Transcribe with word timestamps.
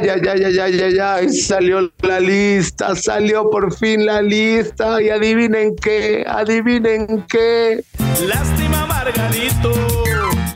Ay, 0.00 0.10
ay, 0.10 0.20
ay, 0.28 0.44
ay, 0.44 0.58
ay, 0.60 0.80
ay, 0.80 0.98
ay, 1.00 1.28
salió 1.30 1.90
la 2.02 2.20
lista, 2.20 2.94
salió 2.94 3.50
por 3.50 3.74
fin 3.74 4.06
la 4.06 4.22
lista 4.22 5.02
y 5.02 5.10
adivinen 5.10 5.74
qué, 5.74 6.24
adivinen 6.24 7.24
qué. 7.28 7.82
Lástima, 8.24 8.86
Margarito. 8.86 9.72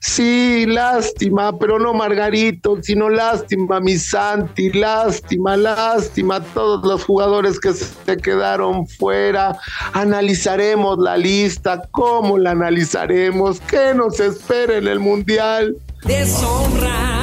Sí, 0.01 0.65
lástima, 0.67 1.59
pero 1.59 1.81
no 1.81 1.93
Margarito, 1.93 2.79
sino 2.83 3.09
lástima, 3.09 3.81
mi 3.81 3.97
Santi, 3.97 4.71
lástima, 4.71 5.57
lástima, 5.57 6.39
todos 6.55 6.87
los 6.87 7.03
jugadores 7.03 7.59
que 7.59 7.73
se 7.73 8.17
quedaron 8.19 8.87
fuera. 8.87 9.59
Analizaremos 9.93 10.99
la 10.99 11.17
lista, 11.17 11.83
¿cómo 11.91 12.39
la 12.39 12.53
analizaremos? 12.53 13.59
¿Qué 13.63 13.93
nos 13.93 14.21
espera 14.21 14.77
en 14.77 14.87
el 14.87 15.01
Mundial? 15.01 15.75
Deshonra, 16.05 17.23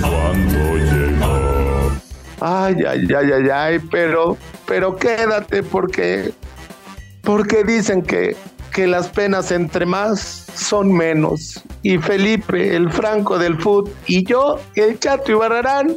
cuanto 0.00 0.76
llegó. 0.76 1.92
Ay, 2.40 2.76
ay, 2.86 3.08
ay, 3.16 3.32
ay, 3.32 3.48
ay, 3.52 3.78
pero, 3.90 4.36
pero 4.66 4.96
quédate 4.96 5.62
porque, 5.62 6.32
porque 7.22 7.64
dicen 7.64 8.02
que, 8.02 8.36
que 8.72 8.86
las 8.86 9.08
penas 9.08 9.50
entre 9.50 9.86
más 9.86 10.46
son 10.54 10.92
menos. 10.92 11.62
Y 11.82 11.98
Felipe, 11.98 12.76
el 12.76 12.90
franco 12.90 13.38
del 13.38 13.58
fútbol, 13.58 13.90
y 14.06 14.24
yo, 14.26 14.60
el 14.74 14.98
Chato 14.98 15.32
Ibarrarán, 15.32 15.96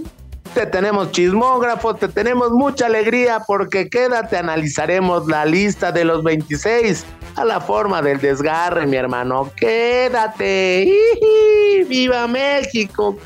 te 0.53 0.65
tenemos 0.65 1.11
chismógrafo, 1.11 1.95
te 1.95 2.07
tenemos 2.07 2.51
mucha 2.51 2.85
alegría 2.85 3.41
porque 3.45 3.89
quédate, 3.89 4.37
analizaremos 4.37 5.27
la 5.27 5.45
lista 5.45 5.91
de 5.91 6.05
los 6.05 6.23
26 6.23 7.05
a 7.39 7.45
la 7.45 7.61
forma 7.61 8.01
del 8.01 8.19
desgarre, 8.19 8.85
mi 8.85 8.97
hermano. 8.97 9.51
Quédate. 9.55 10.91
¡Viva 11.87 12.27
México! 12.27 13.17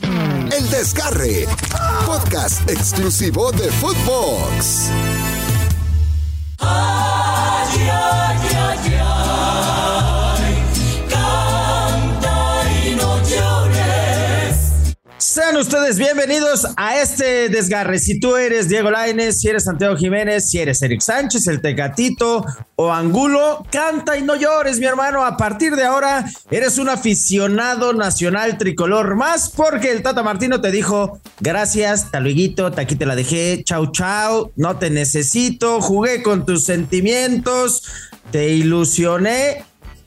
El 0.00 0.70
Desgarre. 0.70 1.46
Podcast 2.04 2.68
exclusivo 2.68 3.52
de 3.52 3.70
Footbox. 3.70 4.90
Ay, 6.58 7.78
ay, 7.78 8.38
ay, 8.56 8.94
ay. 9.00 9.93
Sean 15.24 15.56
ustedes 15.56 15.96
bienvenidos 15.98 16.66
a 16.76 17.00
este 17.00 17.48
desgarre. 17.48 17.98
Si 17.98 18.20
tú 18.20 18.36
eres 18.36 18.68
Diego 18.68 18.90
Lainez, 18.90 19.38
si 19.38 19.48
eres 19.48 19.64
Santiago 19.64 19.96
Jiménez, 19.96 20.50
si 20.50 20.58
eres 20.58 20.82
Eric 20.82 21.00
Sánchez, 21.00 21.46
el 21.46 21.62
Tecatito 21.62 22.44
o 22.76 22.92
Angulo, 22.92 23.64
canta 23.72 24.18
y 24.18 24.22
no 24.22 24.36
llores, 24.36 24.78
mi 24.80 24.84
hermano. 24.84 25.24
A 25.24 25.38
partir 25.38 25.76
de 25.76 25.84
ahora 25.84 26.26
eres 26.50 26.76
un 26.76 26.90
aficionado 26.90 27.94
nacional 27.94 28.58
tricolor 28.58 29.16
más 29.16 29.48
porque 29.48 29.92
el 29.92 30.02
Tata 30.02 30.22
Martino 30.22 30.60
te 30.60 30.70
dijo 30.70 31.18
gracias, 31.40 32.10
taluiguito, 32.10 32.66
aquí 32.76 32.94
te 32.94 33.06
la 33.06 33.16
dejé, 33.16 33.64
chau 33.64 33.90
chau, 33.92 34.52
no 34.56 34.76
te 34.76 34.90
necesito, 34.90 35.80
jugué 35.80 36.22
con 36.22 36.44
tus 36.44 36.64
sentimientos, 36.64 37.82
te 38.30 38.50
ilusioné 38.50 39.64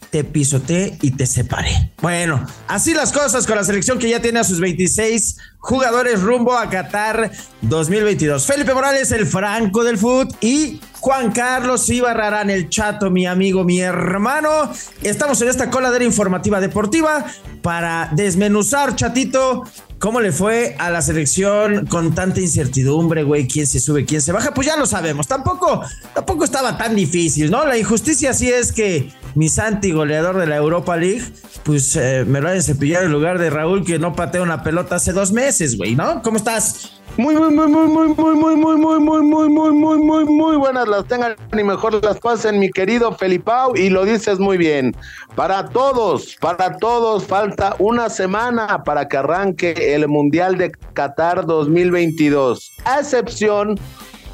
te 0.10 0.24
pisoteé 0.24 0.98
y 1.02 1.12
te 1.12 1.26
separé. 1.26 1.92
Bueno, 2.02 2.46
así 2.68 2.94
las 2.94 3.12
cosas 3.12 3.46
con 3.46 3.56
la 3.56 3.64
selección 3.64 4.00
que 4.00 4.10
ya 4.10 4.22
tiene 4.22 4.40
a 4.40 4.44
sus 4.44 4.60
26 4.60 5.38
jugadores 5.60 6.22
rumbo 6.22 6.58
a 6.58 6.70
Qatar 6.70 7.32
2022. 7.62 8.46
Felipe 8.46 8.74
Morales, 8.74 9.12
el 9.12 9.26
franco 9.26 9.84
del 9.84 9.98
fútbol 9.98 10.30
y 10.42 10.80
Juan 11.00 11.32
Carlos 11.32 11.90
Ibarrarán, 11.90 12.50
el 12.50 12.70
chato, 12.70 13.10
mi 13.10 13.26
amigo, 13.26 13.64
mi 13.64 13.82
hermano. 13.82 14.72
Estamos 15.02 15.42
en 15.42 15.50
esta 15.50 15.70
coladera 15.70 16.06
informativa 16.06 16.60
deportiva 16.60 17.26
para 17.62 18.10
desmenuzar, 18.14 18.96
chatito, 18.96 19.64
¿Cómo 20.00 20.22
le 20.22 20.32
fue 20.32 20.76
a 20.78 20.92
la 20.92 21.02
selección 21.02 21.88
con 21.88 22.14
tanta 22.14 22.40
incertidumbre, 22.40 23.24
güey? 23.24 23.48
¿Quién 23.48 23.66
se 23.66 23.80
sube, 23.80 24.06
quién 24.06 24.22
se 24.22 24.32
baja? 24.32 24.54
Pues 24.54 24.68
ya 24.68 24.78
lo 24.78 24.86
sabemos. 24.86 25.28
Tampoco, 25.28 25.82
tampoco 26.14 26.44
estaba 26.44 26.78
tan 26.78 26.96
difícil, 26.96 27.50
¿no? 27.50 27.66
La 27.66 27.80
injusticia 27.80 28.32
sí 28.34 28.48
es 28.48 28.72
que 28.72 29.12
mi 29.38 29.50
Santi, 29.50 29.92
goleador 29.92 30.38
de 30.38 30.48
la 30.48 30.56
Europa 30.56 30.98
League, 30.98 31.22
pues 31.64 31.96
eh, 31.96 32.26
me 32.26 32.42
lo 32.42 32.50
hayan 32.50 32.64
cepillado 32.64 33.06
en 33.06 33.12
lugar 33.12 33.38
de 33.38 33.52
Raúl, 33.52 33.86
que 33.86 34.00
no 34.00 34.16
pateó 34.16 34.42
una 34.42 34.64
pelota 34.64 34.96
hace 34.96 35.14
dos 35.14 35.32
meses, 35.32 35.78
güey, 35.78 35.96
¿no? 35.96 36.24
¿Cómo 36.24 36.38
estás? 36.38 37.00
Muy, 37.18 37.36
muy, 37.36 37.52
muy, 37.52 37.68
muy, 37.68 37.88
muy, 37.88 38.36
muy, 38.36 38.36
muy, 38.36 38.56
muy, 38.56 38.78
muy, 38.78 39.00
muy, 39.00 39.50
muy, 39.50 39.50
muy, 39.50 39.74
muy, 39.76 40.02
muy, 40.02 40.26
muy 40.26 40.58
buenas 40.58 40.88
las 40.88 41.06
tengan 41.06 41.36
y 41.56 41.64
mejor 41.64 42.04
las 42.04 42.20
pasen, 42.20 42.58
mi 42.58 42.72
querido 42.72 43.12
Felipao, 43.12 43.76
y 43.76 43.92
lo 43.92 44.06
dices 44.06 44.40
muy 44.40 44.58
bien. 44.58 44.96
Para 45.36 45.70
todos, 45.70 46.36
para 46.42 46.78
todos, 46.78 47.24
falta 47.24 47.76
una 47.78 48.10
semana 48.10 48.84
para 48.84 49.08
que 49.08 49.18
arranque 49.18 49.94
el 49.94 50.08
Mundial 50.08 50.58
de 50.58 50.72
Qatar 50.94 51.46
2022, 51.46 52.72
a 52.86 53.02
excepción 53.02 53.80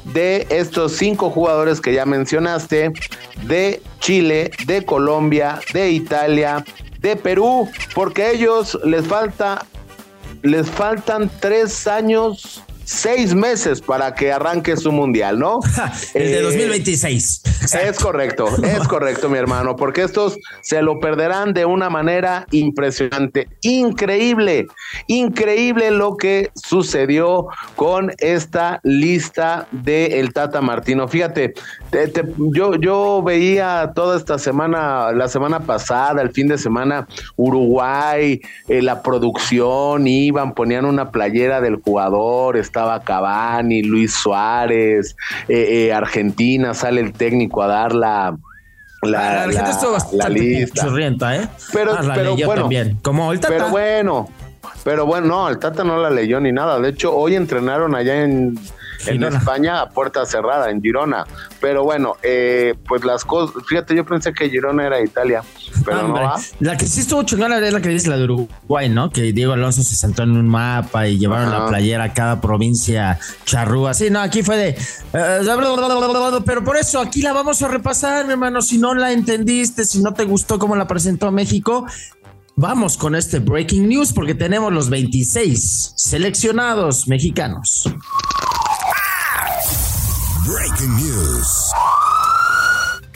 de 0.04 0.46
estos 0.50 0.92
cinco 0.92 1.30
jugadores 1.30 1.80
que 1.80 1.94
ya 1.94 2.04
mencionaste, 2.04 2.92
de 3.46 3.82
Chile, 4.00 4.50
de 4.66 4.84
Colombia, 4.84 5.60
de 5.72 5.90
Italia, 5.90 6.64
de 7.00 7.16
Perú, 7.16 7.68
porque 7.94 8.22
a 8.22 8.30
ellos 8.32 8.78
les 8.84 9.06
falta 9.06 9.64
les 10.44 10.68
faltan 10.68 11.30
tres 11.40 11.86
años, 11.86 12.62
seis 12.84 13.34
meses 13.34 13.80
para 13.80 14.14
que 14.14 14.32
arranque 14.32 14.76
su 14.76 14.92
mundial, 14.92 15.38
¿no? 15.38 15.60
el 16.14 16.30
de 16.30 16.38
Eh, 16.38 16.42
2026. 16.42 17.42
Es 17.82 17.98
correcto, 17.98 18.46
es 18.62 18.86
correcto, 18.88 19.28
mi 19.30 19.38
hermano, 19.38 19.74
porque 19.76 20.02
estos 20.02 20.36
se 20.62 20.82
lo 20.82 21.00
perderán 21.00 21.54
de 21.54 21.64
una 21.64 21.88
manera 21.88 22.46
impresionante, 22.50 23.48
increíble, 23.62 24.66
increíble 25.06 25.90
lo 25.90 26.16
que 26.16 26.50
sucedió 26.54 27.46
con 27.76 28.12
esta 28.18 28.80
lista 28.82 29.66
de 29.72 30.20
el 30.20 30.32
Tata 30.34 30.60
Martino. 30.60 31.08
Fíjate, 31.08 31.54
te- 31.90 32.08
te- 32.08 32.24
yo, 32.54 32.74
yo 32.74 33.22
veía 33.22 33.92
toda 33.94 34.18
esta 34.18 34.38
semana, 34.38 35.12
la 35.12 35.28
semana 35.28 35.60
pasada, 35.60 36.20
el 36.20 36.32
fin 36.32 36.48
de 36.48 36.58
semana, 36.58 37.06
Uruguay, 37.36 38.40
eh, 38.68 38.82
la 38.82 39.02
producción, 39.02 40.06
iban, 40.06 40.54
ponían 40.54 40.84
una 40.84 41.10
playera 41.10 41.60
del 41.60 41.76
jugador, 41.76 42.56
estaba 42.74 43.00
Cavani, 43.04 43.84
Luis 43.84 44.12
Suárez, 44.14 45.14
eh, 45.48 45.86
eh, 45.86 45.92
Argentina, 45.92 46.74
sale 46.74 47.00
el 47.00 47.12
técnico 47.12 47.62
a 47.62 47.68
dar 47.68 47.94
la, 47.94 48.36
la, 49.02 49.10
la, 49.10 49.40
gente 49.42 49.54
la- 49.62 49.70
estuvo 49.70 49.92
la 49.92 49.98
bastante 49.98 50.30
lista. 50.40 50.82
churrienta, 50.84 51.36
¿eh? 51.36 51.48
Pero- 51.72 51.94
Ah, 51.96 52.02
la 52.02 52.14
pero 52.14 52.34
bueno. 52.34 52.62
también. 52.62 52.98
Como 53.00 53.30
el. 53.32 53.38
Pero 53.38 53.68
bueno, 53.68 54.28
pero 54.82 55.06
bueno, 55.06 55.26
no, 55.26 55.48
el 55.48 55.58
Tata 55.58 55.84
no 55.84 55.96
la 55.96 56.10
leyó 56.10 56.40
ni 56.40 56.52
nada. 56.52 56.78
De 56.80 56.90
hecho, 56.90 57.14
hoy 57.14 57.34
entrenaron 57.34 57.94
allá 57.94 58.22
en. 58.22 58.58
España 59.06 59.82
a 59.82 59.90
puerta 59.90 60.24
cerrada, 60.24 60.70
en 60.70 60.80
Girona. 60.80 61.26
Pero 61.60 61.84
bueno, 61.84 62.16
eh, 62.22 62.74
pues 62.86 63.04
las 63.04 63.24
cosas, 63.24 63.54
fíjate, 63.66 63.94
yo 63.94 64.04
pensé 64.04 64.32
que 64.32 64.48
Girona 64.48 64.86
era 64.86 65.00
Italia, 65.02 65.42
pero 65.84 66.00
Hombre, 66.00 66.22
no 66.22 66.28
va. 66.28 66.40
La 66.60 66.76
que 66.76 66.86
sí 66.86 67.00
estuvo 67.00 67.22
chingona 67.22 67.58
es 67.58 67.72
la 67.72 67.80
que 67.80 67.88
dice 67.88 68.08
la 68.08 68.16
de 68.16 68.24
Uruguay, 68.24 68.88
¿no? 68.88 69.10
Que 69.10 69.32
Diego 69.32 69.52
Alonso 69.52 69.82
se 69.82 69.94
sentó 69.94 70.22
en 70.22 70.32
un 70.32 70.48
mapa 70.48 71.06
y 71.06 71.18
llevaron 71.18 71.48
Ajá. 71.48 71.58
la 71.60 71.68
playera 71.68 72.04
a 72.04 72.12
cada 72.12 72.40
provincia 72.40 73.18
charrúa. 73.44 73.94
Sí, 73.94 74.10
no, 74.10 74.20
aquí 74.20 74.42
fue 74.42 74.56
de. 74.56 74.68
eh, 74.68 76.42
pero 76.44 76.64
por 76.64 76.76
eso 76.76 77.00
aquí 77.00 77.22
la 77.22 77.32
vamos 77.32 77.62
a 77.62 77.68
repasar, 77.68 78.26
mi 78.26 78.32
hermano. 78.32 78.62
Si 78.62 78.78
no 78.78 78.94
la 78.94 79.12
entendiste, 79.12 79.84
si 79.84 80.02
no 80.02 80.14
te 80.14 80.24
gustó 80.24 80.58
cómo 80.58 80.76
la 80.76 80.86
presentó 80.86 81.30
México, 81.30 81.86
vamos 82.56 82.96
con 82.96 83.14
este 83.14 83.38
breaking 83.40 83.88
news 83.88 84.12
porque 84.12 84.34
tenemos 84.34 84.72
los 84.72 84.88
26 84.90 85.94
seleccionados 85.96 87.08
mexicanos. 87.08 87.84
Breaking 90.46 90.96
News. 90.96 91.72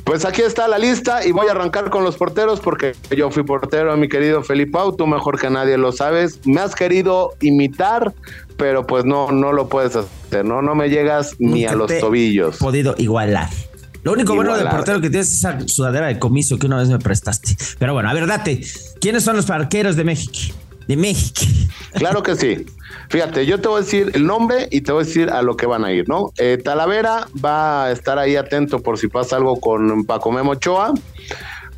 Pues 0.04 0.24
aquí 0.24 0.40
está 0.40 0.66
la 0.68 0.78
lista 0.78 1.26
y 1.26 1.32
voy 1.32 1.48
a 1.48 1.50
arrancar 1.50 1.90
con 1.90 2.02
los 2.02 2.16
porteros 2.16 2.60
porque 2.60 2.94
yo 3.14 3.30
fui 3.30 3.42
portero, 3.42 3.94
mi 3.98 4.08
querido 4.08 4.42
Felipe 4.42 4.78
tú 4.96 5.06
mejor 5.06 5.38
que 5.38 5.50
nadie 5.50 5.76
lo 5.76 5.92
sabes. 5.92 6.40
Me 6.46 6.62
has 6.62 6.74
querido 6.74 7.32
imitar, 7.42 8.14
pero 8.56 8.86
pues 8.86 9.04
no, 9.04 9.30
no 9.30 9.52
lo 9.52 9.68
puedes 9.68 9.94
hacer, 9.96 10.46
¿no? 10.46 10.62
No 10.62 10.74
me 10.74 10.88
llegas 10.88 11.36
ni 11.38 11.66
a 11.66 11.74
los 11.74 11.88
te 11.88 11.98
he 11.98 12.00
tobillos. 12.00 12.56
Podido 12.56 12.94
igualar. 12.96 13.50
Lo 14.08 14.14
único 14.14 14.34
bueno 14.34 14.56
de 14.56 14.64
portero 14.64 15.02
que 15.02 15.10
tienes 15.10 15.28
es 15.28 15.34
esa 15.34 15.58
sudadera 15.68 16.06
de 16.06 16.18
comiso 16.18 16.58
que 16.58 16.64
una 16.64 16.78
vez 16.78 16.88
me 16.88 16.98
prestaste. 16.98 17.54
Pero 17.78 17.92
bueno, 17.92 18.08
a 18.08 18.14
ver, 18.14 18.26
date. 18.26 18.62
¿Quiénes 19.02 19.22
son 19.22 19.36
los 19.36 19.50
arqueros 19.50 19.96
de 19.96 20.04
México? 20.04 20.56
De 20.86 20.96
México. 20.96 21.42
Claro 21.92 22.22
que 22.22 22.34
sí. 22.34 22.64
Fíjate, 23.10 23.44
yo 23.44 23.60
te 23.60 23.68
voy 23.68 23.82
a 23.82 23.84
decir 23.84 24.10
el 24.14 24.24
nombre 24.26 24.66
y 24.70 24.80
te 24.80 24.92
voy 24.92 25.02
a 25.02 25.06
decir 25.06 25.28
a 25.28 25.42
lo 25.42 25.58
que 25.58 25.66
van 25.66 25.84
a 25.84 25.92
ir, 25.92 26.08
¿no? 26.08 26.32
Eh, 26.38 26.58
Talavera 26.62 27.28
va 27.44 27.84
a 27.84 27.92
estar 27.92 28.18
ahí 28.18 28.36
atento 28.36 28.80
por 28.82 28.96
si 28.96 29.08
pasa 29.08 29.36
algo 29.36 29.60
con 29.60 30.06
Paco 30.06 30.32
Memo 30.32 30.52
Ochoa. 30.52 30.94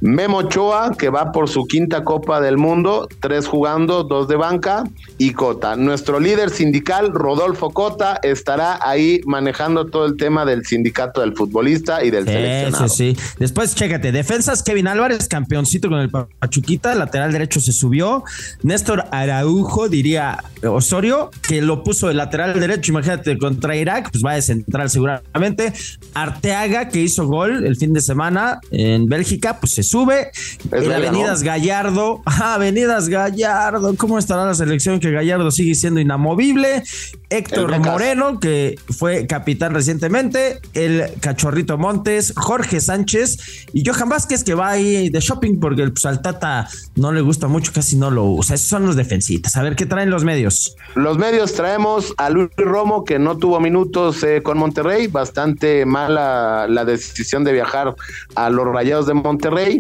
Memo 0.01 0.39
Ochoa, 0.39 0.93
que 0.97 1.11
va 1.11 1.33
por 1.33 1.49
su 1.49 1.67
quinta 1.67 2.05
Copa 2.05 2.41
del 2.41 2.57
Mundo, 2.57 3.09
tres 3.21 3.47
jugando, 3.47 4.05
dos 4.05 4.29
de 4.29 4.37
banca, 4.37 4.85
y 5.19 5.33
Cota. 5.33 5.77
Nuestro 5.77 6.21
líder 6.21 6.51
sindical, 6.51 7.13
Rodolfo 7.13 7.71
Cota, 7.71 8.19
estará 8.23 8.79
ahí 8.83 9.21
manejando 9.27 9.87
todo 9.87 10.07
el 10.07 10.17
tema 10.17 10.45
del 10.45 10.65
sindicato 10.65 11.21
del 11.21 11.35
futbolista 11.35 12.05
y 12.05 12.11
del 12.11 12.25
seleccionado. 12.25 12.89
Sí, 12.89 13.15
sí. 13.15 13.23
Después, 13.39 13.75
chécate, 13.75 14.13
defensas 14.13 14.63
Kevin 14.63 14.89
Álvarez, 14.89 15.29
campeoncito 15.29 15.89
con 15.89 16.01
el 16.01 16.11
Pachuquita, 16.11 16.95
lateral 16.95 17.33
derecho 17.33 17.61
se 17.61 17.73
subió. 17.73 18.25
Néstor 18.63 19.05
Araujo, 19.11 19.89
diría 19.89 20.43
Osorio, 20.63 21.31
que 21.47 21.63
lo 21.63 21.83
puso 21.85 22.09
de 22.09 22.15
lateral 22.15 22.59
derecho, 22.59 22.93
imagínate, 22.93 23.39
contra 23.39 23.77
Irak, 23.77 24.11
pues 24.11 24.25
va 24.25 24.33
a 24.33 24.41
central 24.43 24.91
seguramente. 24.91 25.73
Arteaga, 26.15 26.89
que 26.89 27.01
hizo 27.01 27.27
gol 27.27 27.65
el 27.65 27.77
fin 27.77 27.93
de 27.93 28.01
semana 28.01 28.61
en 28.71 29.07
Bélgica, 29.07 29.59
pues 29.61 29.73
se 29.73 29.83
sube. 29.91 30.31
Es 30.73 30.89
Avenidas 30.89 31.43
Gallardo, 31.43 32.23
ah, 32.25 32.55
Avenidas 32.55 33.09
Gallardo, 33.09 33.95
¿cómo 33.97 34.19
estará 34.19 34.47
la 34.47 34.55
selección? 34.55 35.01
Que 35.01 35.11
Gallardo 35.11 35.51
sigue 35.51 35.75
siendo 35.75 36.01
inamovible. 36.01 36.83
Héctor. 37.29 37.79
Moreno, 37.79 38.41
que 38.41 38.77
fue 38.89 39.27
capitán 39.27 39.73
recientemente. 39.73 40.61
El 40.75 41.05
Cachorrito 41.21 41.79
Montes, 41.79 42.33
Jorge 42.37 42.81
Sánchez 42.81 43.69
y 43.73 43.89
Johan 43.89 44.09
Vázquez, 44.09 44.43
que 44.43 44.55
va 44.55 44.71
ahí 44.71 45.11
de 45.11 45.21
shopping 45.21 45.61
porque 45.61 45.89
pues, 45.89 46.05
al 46.07 46.23
Tata 46.23 46.69
no 46.97 47.13
le 47.13 47.21
gusta 47.21 47.47
mucho, 47.47 47.73
casi 47.73 47.97
no 47.97 48.11
lo 48.11 48.25
usa. 48.25 48.57
Esos 48.57 48.69
son 48.69 48.85
los 48.85 48.97
defensitas. 48.97 49.57
A 49.57 49.63
ver 49.63 49.77
qué 49.77 49.87
traen 49.87 50.11
los 50.11 50.25
medios. 50.25 50.75
Los 50.97 51.19
medios 51.19 51.55
traemos 51.55 52.13
a 52.17 52.31
Luis 52.31 52.51
Romo, 52.57 53.05
que 53.05 53.19
no 53.19 53.39
tuvo 53.39 53.61
minutos 53.61 54.23
eh, 54.25 54.43
con 54.43 54.59
Monterrey, 54.59 55.07
bastante 55.07 55.87
mala 55.87 56.67
la 56.69 56.85
decisión 56.85 57.45
de 57.45 57.53
viajar 57.53 57.95
a 58.35 58.51
los 58.51 58.67
Rayados 58.67 59.07
de 59.07 59.15
Monterrey. 59.15 59.80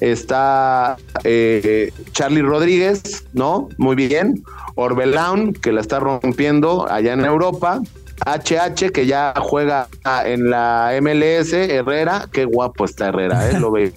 Está 0.00 0.96
eh, 1.24 1.92
Charlie 2.12 2.42
Rodríguez, 2.42 3.24
¿no? 3.32 3.68
Muy 3.78 3.96
bien. 3.96 4.42
Orbelán, 4.74 5.52
que 5.52 5.72
la 5.72 5.80
está 5.80 6.00
rompiendo 6.00 6.90
allá 6.90 7.12
en 7.12 7.24
Europa. 7.24 7.80
HH, 8.24 8.90
que 8.92 9.06
ya 9.06 9.34
juega 9.38 9.88
en 10.24 10.50
la 10.50 10.92
MLS. 11.00 11.52
Herrera, 11.52 12.28
qué 12.32 12.44
guapo 12.44 12.84
está 12.84 13.08
Herrera, 13.08 13.50
¿eh? 13.50 13.60
Lo 13.60 13.70
ve. 13.70 13.92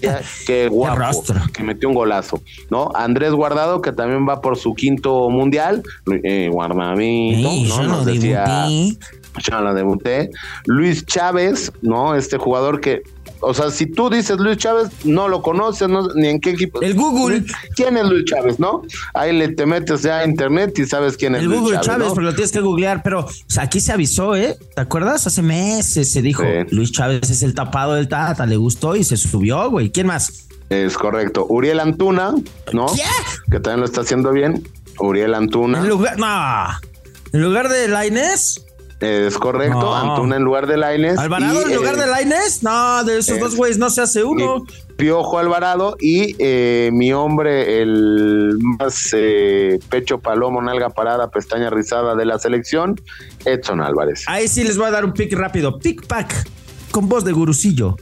Qué 0.46 0.68
guapo, 0.68 1.24
que 1.52 1.62
metió 1.62 1.88
un 1.88 1.94
golazo, 1.94 2.40
¿no? 2.70 2.90
Andrés 2.94 3.32
Guardado, 3.32 3.82
que 3.82 3.92
también 3.92 4.28
va 4.28 4.40
por 4.40 4.56
su 4.56 4.74
quinto 4.74 5.28
mundial, 5.30 5.82
eh, 6.22 6.50
Sí, 6.52 7.68
¿no? 7.68 7.82
Nos 7.82 8.06
decía, 8.06 8.44
debuté. 8.44 8.98
ya 9.44 9.60
lo 9.60 9.74
debuté. 9.74 10.30
Luis 10.66 11.04
Chávez, 11.04 11.72
¿no? 11.82 12.14
Este 12.14 12.38
jugador 12.38 12.80
que, 12.80 13.02
o 13.40 13.54
sea, 13.54 13.70
si 13.70 13.86
tú 13.86 14.10
dices 14.10 14.38
Luis 14.38 14.58
Chávez, 14.58 14.88
no 15.04 15.28
lo 15.28 15.42
conoces, 15.42 15.88
no, 15.88 16.08
ni 16.14 16.28
en 16.28 16.40
qué 16.40 16.50
equipo. 16.50 16.80
El 16.82 16.94
Google. 16.94 17.44
¿Quién 17.76 17.96
es 17.96 18.04
Luis 18.04 18.24
Chávez, 18.24 18.58
no? 18.58 18.82
Ahí 19.14 19.36
le 19.36 19.48
te 19.48 19.66
metes 19.66 20.02
ya 20.02 20.18
a 20.18 20.24
internet 20.24 20.78
y 20.78 20.86
sabes 20.86 21.16
quién 21.16 21.34
es 21.34 21.42
El 21.42 21.48
Luis 21.48 21.60
Google 21.60 21.74
Chávez, 21.76 21.86
Chávez, 21.86 22.08
¿no? 22.08 22.14
pero 22.14 22.26
lo 22.26 22.34
tienes 22.34 22.52
que 22.52 22.60
googlear. 22.60 23.02
Pero 23.02 23.20
o 23.20 23.28
sea, 23.46 23.64
aquí 23.64 23.80
se 23.80 23.92
avisó, 23.92 24.34
¿eh? 24.34 24.58
¿Te 24.74 24.80
acuerdas? 24.80 25.26
Hace 25.26 25.42
meses 25.42 26.12
se 26.12 26.22
dijo: 26.22 26.42
Sí. 26.42 26.74
Luis 26.74 26.92
Chávez 26.92 27.30
es 27.30 27.42
el 27.42 27.54
tapado 27.54 27.94
del 27.94 28.08
Tata, 28.08 28.46
le 28.46 28.56
gustó 28.56 28.96
y 28.96 29.04
se 29.04 29.16
subió, 29.16 29.70
güey. 29.70 29.90
¿Quién 29.90 30.08
más? 30.08 30.48
Es 30.68 30.98
correcto. 30.98 31.46
Uriel 31.48 31.80
Antuna, 31.80 32.34
¿no? 32.72 32.86
¿Qué? 32.86 33.02
Que 33.50 33.60
también 33.60 33.80
lo 33.80 33.86
está 33.86 34.02
haciendo 34.02 34.32
bien. 34.32 34.68
Uriel 34.98 35.34
Antuna. 35.34 35.78
En 35.78 35.88
lugar, 35.88 36.18
no. 36.18 36.88
En 37.32 37.42
lugar 37.42 37.68
de 37.68 37.88
Lainez, 37.88 38.64
Es 39.00 39.38
correcto. 39.38 39.80
No. 39.80 39.94
Antuna 39.94 40.36
en 40.36 40.42
lugar 40.42 40.66
de 40.66 40.76
Laines. 40.76 41.18
Alvarado 41.18 41.62
en 41.62 41.76
lugar 41.76 41.96
de 41.96 42.06
Lainez, 42.06 42.62
no, 42.62 43.04
de 43.04 43.18
esos 43.18 43.36
eh, 43.36 43.40
dos 43.40 43.54
güeyes 43.54 43.78
no 43.78 43.90
se 43.90 44.02
hace 44.02 44.24
uno. 44.24 44.64
Piojo 44.96 45.38
Alvarado 45.38 45.96
y 46.00 46.34
eh, 46.40 46.90
mi 46.92 47.12
hombre, 47.12 47.80
el 47.80 48.58
más 48.60 49.10
eh, 49.12 49.78
pecho 49.88 50.18
palomo, 50.18 50.60
nalga 50.60 50.90
parada, 50.90 51.30
pestaña 51.30 51.70
rizada 51.70 52.16
de 52.16 52.24
la 52.24 52.38
selección, 52.40 53.00
Edson 53.44 53.80
Álvarez. 53.80 54.24
Ahí 54.26 54.48
sí 54.48 54.64
les 54.64 54.76
voy 54.76 54.88
a 54.88 54.90
dar 54.90 55.04
un 55.04 55.12
pick 55.12 55.32
rápido. 55.34 55.78
Pick 55.78 56.06
pack 56.06 56.48
con 56.90 57.08
voz 57.08 57.24
de 57.24 57.32
gurusillo. 57.32 57.96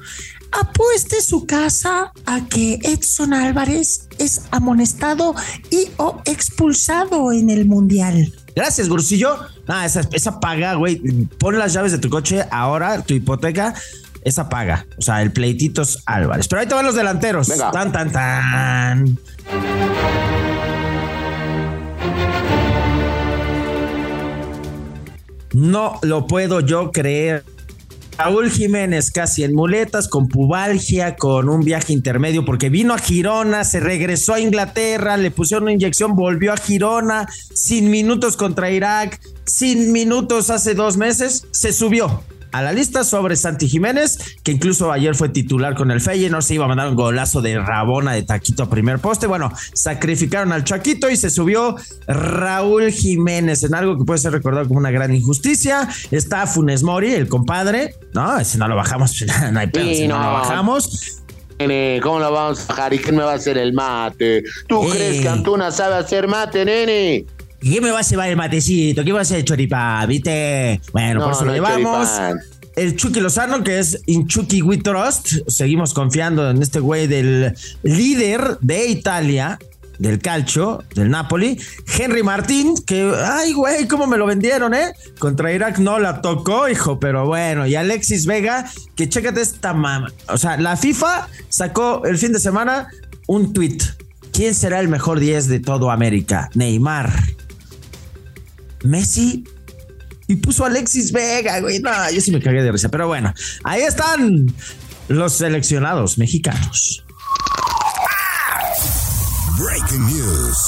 Apueste 0.52 1.20
su 1.20 1.44
casa 1.44 2.12
a 2.24 2.46
que 2.48 2.78
Edson 2.82 3.34
Álvarez 3.34 4.08
es 4.18 4.42
amonestado 4.50 5.34
y 5.70 5.88
o 5.98 6.22
expulsado 6.24 7.32
en 7.32 7.50
el 7.50 7.66
mundial. 7.66 8.32
Gracias, 8.56 8.88
gurusillo. 8.88 9.36
Ah, 9.68 9.84
esa, 9.84 10.00
esa 10.12 10.40
paga, 10.40 10.74
güey. 10.74 10.96
Pon 11.38 11.58
las 11.58 11.74
llaves 11.74 11.92
de 11.92 11.98
tu 11.98 12.08
coche 12.08 12.42
ahora, 12.50 13.02
tu 13.02 13.12
hipoteca. 13.12 13.74
Esa 14.22 14.48
paga. 14.48 14.86
O 14.96 15.02
sea, 15.02 15.20
el 15.20 15.30
pleititos 15.30 16.02
Álvarez. 16.06 16.48
Pero 16.48 16.62
ahí 16.62 16.66
te 16.66 16.74
van 16.74 16.86
los 16.86 16.94
delanteros. 16.94 17.48
Venga. 17.48 17.70
Tan, 17.70 17.92
tan, 17.92 18.10
tan. 18.10 19.18
No 25.52 25.98
lo 26.02 26.26
puedo 26.26 26.60
yo 26.60 26.90
creer. 26.92 27.44
Raúl 28.18 28.50
Jiménez 28.50 29.10
casi 29.10 29.44
en 29.44 29.54
muletas, 29.54 30.08
con 30.08 30.28
pubalgia, 30.28 31.16
con 31.16 31.48
un 31.48 31.60
viaje 31.60 31.92
intermedio, 31.92 32.44
porque 32.44 32.70
vino 32.70 32.94
a 32.94 32.98
Girona, 32.98 33.64
se 33.64 33.80
regresó 33.80 34.34
a 34.34 34.40
Inglaterra, 34.40 35.16
le 35.16 35.30
pusieron 35.30 35.64
una 35.64 35.72
inyección, 35.72 36.16
volvió 36.16 36.52
a 36.52 36.56
Girona, 36.56 37.28
sin 37.54 37.90
minutos 37.90 38.36
contra 38.36 38.70
Irak, 38.70 39.20
sin 39.44 39.92
minutos 39.92 40.50
hace 40.50 40.74
dos 40.74 40.96
meses, 40.96 41.46
se 41.50 41.72
subió 41.72 42.22
a 42.52 42.62
la 42.62 42.72
lista 42.72 43.04
sobre 43.04 43.36
Santi 43.36 43.68
Jiménez, 43.68 44.36
que 44.42 44.52
incluso 44.52 44.90
ayer 44.92 45.14
fue 45.14 45.28
titular 45.28 45.74
con 45.74 45.90
el 45.90 46.00
Feyenoord, 46.00 46.42
se 46.42 46.54
iba 46.54 46.64
a 46.64 46.68
mandar 46.68 46.88
un 46.88 46.94
golazo 46.96 47.42
de 47.42 47.58
Rabona 47.58 48.12
de 48.12 48.22
taquito 48.22 48.62
a 48.64 48.70
primer 48.70 48.98
poste. 48.98 49.26
Bueno, 49.26 49.52
sacrificaron 49.74 50.52
al 50.52 50.64
Chaquito 50.64 51.10
y 51.10 51.16
se 51.16 51.30
subió 51.30 51.76
Raúl 52.06 52.90
Jiménez 52.90 53.62
en 53.64 53.74
algo 53.74 53.98
que 53.98 54.04
puede 54.04 54.18
ser 54.18 54.32
recordado 54.32 54.66
como 54.68 54.80
una 54.80 54.90
gran 54.90 55.14
injusticia. 55.14 55.88
Está 56.10 56.46
Funes 56.46 56.82
Mori, 56.82 57.12
el 57.12 57.28
compadre. 57.28 57.94
No, 58.14 58.38
ese 58.38 58.58
no 58.58 58.68
lo 58.68 58.76
bajamos, 58.76 59.12
no 59.52 59.60
hay 59.60 59.66
pedo, 59.68 59.84
Sí, 59.84 59.92
ese 59.92 60.08
no. 60.08 60.18
no. 60.18 60.24
lo 60.24 60.32
bajamos. 60.32 61.22
Nene, 61.58 62.00
¿cómo 62.02 62.18
lo 62.18 62.30
vamos 62.32 62.60
a 62.60 62.66
bajar? 62.68 62.92
¿Y 62.92 62.98
quién 62.98 63.16
me 63.16 63.22
va 63.22 63.32
a 63.32 63.36
hacer 63.36 63.56
el 63.56 63.72
mate? 63.72 64.42
¿Tú 64.68 64.84
Eh. 64.84 64.90
crees 64.90 65.20
que 65.22 65.28
Antuna 65.28 65.70
sabe 65.70 65.94
hacer 65.94 66.28
mate, 66.28 66.64
nene? 66.66 67.24
¿Y 67.66 67.70
¿Qué 67.70 67.80
me 67.80 67.90
va 67.90 67.98
a 67.98 68.02
llevar 68.02 68.28
el 68.28 68.36
matecito? 68.36 69.02
¿Qué 69.02 69.10
va 69.10 69.18
a 69.18 69.22
hacer 69.22 69.38
el 69.38 69.44
choripán? 69.44 70.06
¿Viste? 70.06 70.80
Bueno, 70.92 71.18
No, 71.18 71.24
por 71.24 71.32
eso 71.32 71.44
no 71.44 71.50
lo 71.50 71.54
llevamos. 71.54 72.08
choripán. 72.08 72.38
El 72.76 72.94
Chucky 72.94 73.18
Lozano, 73.18 73.64
que 73.64 73.80
es 73.80 74.00
in 74.06 74.28
Chucky 74.28 74.62
We 74.62 74.76
Trust. 74.76 75.48
Seguimos 75.48 75.92
confiando 75.92 76.48
en 76.48 76.62
este 76.62 76.78
güey 76.78 77.08
del 77.08 77.56
líder 77.82 78.58
de 78.60 78.86
Italia, 78.86 79.58
del 79.98 80.20
calcio, 80.20 80.84
del 80.94 81.10
Napoli. 81.10 81.58
Henry 81.98 82.22
Martín, 82.22 82.76
que, 82.86 83.12
ay, 83.20 83.52
güey, 83.52 83.88
cómo 83.88 84.06
me 84.06 84.16
lo 84.16 84.26
vendieron, 84.26 84.72
¿eh? 84.72 84.92
Contra 85.18 85.52
Irak 85.52 85.78
no 85.78 85.98
la 85.98 86.20
tocó, 86.22 86.68
hijo, 86.68 87.00
pero 87.00 87.26
bueno. 87.26 87.66
Y 87.66 87.74
Alexis 87.74 88.26
Vega, 88.26 88.70
que 88.94 89.08
chécate 89.08 89.40
esta 89.40 89.74
mama. 89.74 90.12
O 90.28 90.38
sea, 90.38 90.56
la 90.56 90.76
FIFA 90.76 91.26
sacó 91.48 92.04
el 92.04 92.16
fin 92.16 92.32
de 92.32 92.38
semana 92.38 92.86
un 93.26 93.52
tweet. 93.52 93.78
¿Quién 94.30 94.54
será 94.54 94.78
el 94.78 94.86
mejor 94.86 95.18
10 95.18 95.48
de 95.48 95.58
todo 95.58 95.90
América? 95.90 96.48
Neymar. 96.54 97.10
Messi 98.86 99.44
y 100.28 100.36
puso 100.36 100.64
a 100.64 100.68
Alexis 100.68 101.12
Vega, 101.12 101.60
güey. 101.60 101.80
No, 101.80 101.90
yo 102.10 102.20
sí 102.20 102.30
me 102.32 102.40
cagué 102.40 102.62
de 102.62 102.72
risa. 102.72 102.88
Pero 102.88 103.06
bueno, 103.06 103.32
ahí 103.64 103.82
están 103.82 104.46
los 105.08 105.34
seleccionados 105.34 106.18
mexicanos. 106.18 107.04
Breaking 109.58 110.06
news. 110.06 110.58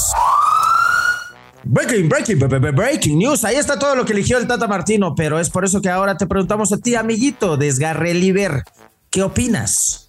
Breaking, 1.65 2.09
breaking, 2.09 2.39
bre- 2.41 2.61
bre- 2.61 2.75
breaking 2.75 3.19
news. 3.19 3.45
Ahí 3.45 3.57
está 3.57 3.79
todo 3.79 3.95
lo 3.95 4.05
que 4.05 4.13
eligió 4.15 4.39
el 4.39 4.47
Tata 4.47 4.67
Martino, 4.67 5.15
pero 5.15 5.39
es 5.39 5.51
por 5.51 5.65
eso 5.65 5.83
que 5.83 5.91
ahora 5.91 6.17
te 6.17 6.27
preguntamos 6.27 6.73
a 6.73 6.79
ti, 6.79 6.95
amiguito, 6.95 7.57
Desgarre 7.59 8.15
Liber. 8.15 8.63
¿Qué 9.11 9.23
opinas? 9.23 10.09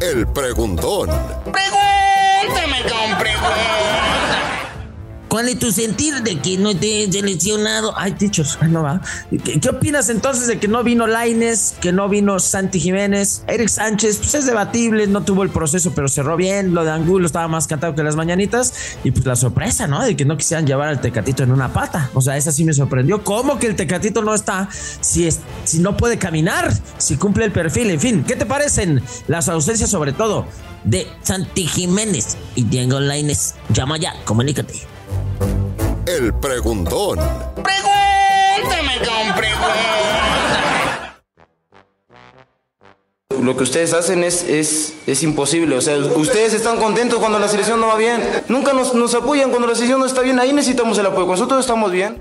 El 0.00 0.26
preguntón. 0.28 1.08
Pregúntame 1.44 2.82
con 2.82 3.18
preguntas. 3.18 3.95
¿Cuál 5.36 5.50
es 5.50 5.58
tu 5.58 5.70
sentir 5.70 6.22
de 6.22 6.38
que 6.38 6.56
no 6.56 6.74
te 6.74 7.04
he 7.04 7.12
seleccionado? 7.12 7.92
Ay, 7.94 8.12
dichos, 8.18 8.56
ay, 8.62 8.70
no 8.70 8.82
va. 8.82 9.02
¿Qué, 9.44 9.60
qué 9.60 9.68
opinas 9.68 10.08
entonces 10.08 10.46
de 10.46 10.58
que 10.58 10.66
no 10.66 10.82
vino 10.82 11.06
Laines, 11.06 11.74
que 11.78 11.92
no 11.92 12.08
vino 12.08 12.40
Santi 12.40 12.80
Jiménez? 12.80 13.42
Eric 13.46 13.68
Sánchez, 13.68 14.16
pues 14.16 14.34
es 14.34 14.46
debatible, 14.46 15.06
no 15.06 15.24
tuvo 15.24 15.42
el 15.42 15.50
proceso, 15.50 15.92
pero 15.94 16.08
cerró 16.08 16.38
bien. 16.38 16.72
Lo 16.72 16.84
de 16.84 16.90
Angulo 16.90 17.26
estaba 17.26 17.48
más 17.48 17.66
cantado 17.66 17.94
que 17.94 18.02
las 18.02 18.16
mañanitas. 18.16 18.72
Y 19.04 19.10
pues 19.10 19.26
la 19.26 19.36
sorpresa, 19.36 19.86
¿no? 19.86 20.02
De 20.02 20.16
que 20.16 20.24
no 20.24 20.38
quisieran 20.38 20.66
llevar 20.66 20.88
al 20.88 21.02
Tecatito 21.02 21.42
en 21.42 21.52
una 21.52 21.70
pata. 21.70 22.10
O 22.14 22.22
sea, 22.22 22.38
esa 22.38 22.50
sí 22.50 22.64
me 22.64 22.72
sorprendió. 22.72 23.22
¿Cómo 23.22 23.58
que 23.58 23.66
el 23.66 23.76
Tecatito 23.76 24.22
no 24.22 24.34
está 24.34 24.70
si, 25.02 25.26
es, 25.26 25.40
si 25.64 25.80
no 25.80 25.98
puede 25.98 26.16
caminar? 26.16 26.72
Si 26.96 27.18
cumple 27.18 27.44
el 27.44 27.52
perfil, 27.52 27.90
en 27.90 28.00
fin. 28.00 28.24
¿Qué 28.24 28.36
te 28.36 28.46
parecen 28.46 29.02
las 29.28 29.50
ausencias, 29.50 29.90
sobre 29.90 30.14
todo, 30.14 30.46
de 30.84 31.06
Santi 31.20 31.66
Jiménez 31.66 32.38
y 32.54 32.64
Diego 32.64 33.00
Laines? 33.00 33.54
Llama 33.68 33.98
ya, 33.98 34.14
comunícate. 34.24 34.95
El 36.06 36.32
preguntón. 36.34 37.18
Pregúntame 37.56 38.98
con 38.98 39.34
preguntas. 39.34 39.96
lo 43.42 43.56
que 43.56 43.62
ustedes 43.64 43.92
hacen 43.92 44.22
es, 44.24 44.44
es, 44.44 44.94
es 45.06 45.22
imposible. 45.24 45.76
O 45.76 45.80
sea, 45.80 45.98
ustedes 45.98 46.54
están 46.54 46.78
contentos 46.78 47.18
cuando 47.18 47.38
la 47.38 47.48
selección 47.48 47.80
no 47.80 47.88
va 47.88 47.96
bien. 47.96 48.22
Nunca 48.48 48.72
nos, 48.72 48.94
nos 48.94 49.14
apoyan 49.14 49.50
cuando 49.50 49.66
la 49.66 49.74
selección 49.74 49.98
no 49.98 50.06
está 50.06 50.22
bien. 50.22 50.38
Ahí 50.38 50.52
necesitamos 50.52 50.96
el 50.98 51.06
apoyo. 51.06 51.26
Cuando 51.26 51.42
nosotros 51.42 51.60
estamos 51.60 51.90
bien, 51.90 52.18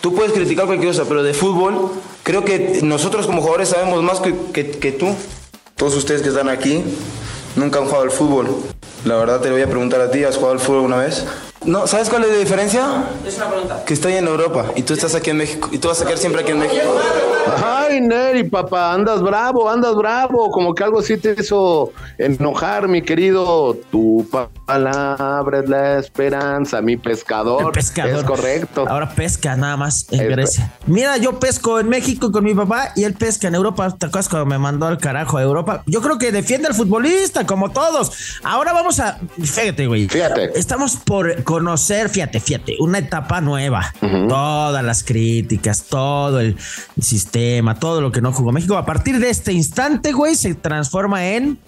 tú 0.00 0.14
puedes 0.14 0.32
criticar 0.32 0.66
cualquier 0.66 0.90
cosa, 0.92 1.04
pero 1.08 1.22
de 1.22 1.32
fútbol, 1.32 1.90
creo 2.24 2.44
que 2.44 2.80
nosotros 2.82 3.26
como 3.26 3.42
jugadores 3.42 3.68
sabemos 3.68 4.02
más 4.02 4.20
que, 4.20 4.34
que, 4.52 4.70
que 4.70 4.92
tú. 4.92 5.14
Todos 5.76 5.96
ustedes 5.96 6.22
que 6.22 6.28
están 6.28 6.48
aquí 6.48 6.82
nunca 7.54 7.78
han 7.78 7.84
jugado 7.86 8.02
al 8.02 8.10
fútbol. 8.10 8.48
La 9.04 9.16
verdad 9.16 9.40
te 9.40 9.48
lo 9.48 9.54
voy 9.54 9.62
a 9.62 9.68
preguntar 9.68 10.00
a 10.00 10.10
ti, 10.10 10.24
¿has 10.24 10.36
jugado 10.36 10.52
al 10.52 10.60
fútbol 10.60 10.76
alguna 10.78 10.98
vez? 10.98 11.24
No, 11.64 11.86
¿sabes 11.86 12.08
cuál 12.08 12.24
es 12.24 12.30
la 12.30 12.38
diferencia? 12.38 13.04
Es 13.26 13.36
una 13.36 13.50
pregunta. 13.50 13.84
Que 13.84 13.92
estoy 13.92 14.14
en 14.14 14.26
Europa 14.26 14.72
y 14.76 14.82
tú 14.82 14.94
estás 14.94 15.14
aquí 15.14 15.28
en 15.28 15.36
México 15.36 15.68
y 15.70 15.78
tú 15.78 15.88
vas 15.88 16.00
a 16.00 16.04
quedar 16.04 16.18
siempre 16.18 16.40
aquí 16.40 16.52
en 16.52 16.58
México. 16.58 16.86
Ay, 17.62 18.00
Neri, 18.00 18.44
papá, 18.44 18.94
andas 18.94 19.20
bravo, 19.20 19.68
andas 19.68 19.94
bravo. 19.94 20.50
Como 20.50 20.74
que 20.74 20.84
algo 20.84 21.02
sí 21.02 21.18
te 21.18 21.36
hizo 21.38 21.92
enojar, 22.16 22.88
mi 22.88 23.02
querido. 23.02 23.76
Tu 23.90 24.26
palabra 24.74 25.60
es 25.60 25.68
la 25.68 25.98
esperanza, 25.98 26.80
mi 26.80 26.96
pescador. 26.96 27.72
Pescador. 27.72 28.18
Es 28.20 28.24
correcto. 28.24 28.84
Ahora 28.88 29.10
pesca 29.10 29.56
nada 29.56 29.76
más 29.76 30.06
en 30.10 30.20
Es- 30.20 30.28
Grecia. 30.28 30.72
Mira, 30.86 31.16
yo 31.16 31.38
pesco 31.38 31.80
en 31.80 31.88
México 31.88 32.30
con 32.32 32.44
mi 32.44 32.54
papá 32.54 32.92
y 32.96 33.04
él 33.04 33.14
pesca 33.14 33.48
en 33.48 33.54
Europa. 33.54 33.88
¿Te 33.98 34.06
acuerdas 34.06 34.28
cuando 34.28 34.46
me 34.46 34.58
mandó 34.58 34.86
al 34.86 34.98
carajo 34.98 35.38
a 35.38 35.42
Europa? 35.42 35.82
Yo 35.86 36.00
creo 36.00 36.18
que 36.18 36.32
defiende 36.32 36.68
al 36.68 36.74
futbolista, 36.74 37.46
como 37.46 37.70
todos. 37.70 38.38
Ahora 38.42 38.72
vamos 38.72 39.00
a. 39.00 39.18
Fíjate, 39.42 39.86
güey. 39.86 40.08
Fíjate. 40.08 40.58
Estamos 40.58 40.96
por 40.96 41.42
conocer, 41.44 42.08
fíjate, 42.08 42.40
fíjate, 42.40 42.76
una 42.80 42.98
etapa 42.98 43.40
nueva. 43.40 43.92
Todas 44.28 44.84
las 44.84 45.02
críticas, 45.02 45.84
todo 45.84 46.40
el 46.40 46.56
sistema, 47.00 47.78
todo 47.78 48.00
lo 48.00 48.12
que 48.12 48.20
no 48.20 48.32
jugó 48.32 48.52
México. 48.52 48.76
A 48.76 48.86
partir 48.86 49.18
de 49.18 49.30
este 49.30 49.52
instante, 49.52 50.12
güey, 50.12 50.34
se 50.34 50.54
transforma 50.54 51.26
en. 51.26 51.58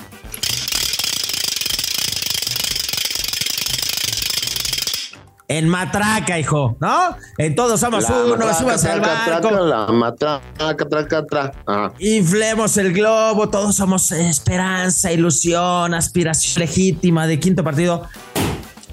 En 5.49 5.69
matraca, 5.69 6.39
hijo, 6.39 6.77
¿no? 6.81 7.17
En 7.37 7.55
todos 7.55 7.79
somos 7.81 8.09
La 8.09 8.17
uno, 8.17 8.29
matraca, 8.37 8.55
súbase 8.55 8.89
al 8.91 9.03
traca, 9.03 9.31
barco. 9.31 9.49
traca, 9.49 9.65
La 9.65 9.87
matraca, 9.89 10.89
traca, 10.89 11.27
tra. 11.27 11.53
Ajá. 11.67 11.93
Inflemos 11.99 12.77
el 12.79 12.93
globo, 12.93 13.49
todos 13.51 13.75
somos 13.77 14.11
esperanza, 14.13 15.13
ilusión, 15.13 15.93
aspiración 15.95 16.61
legítima 16.61 17.27
de 17.27 17.39
quinto 17.39 17.63
partido. 17.65 18.07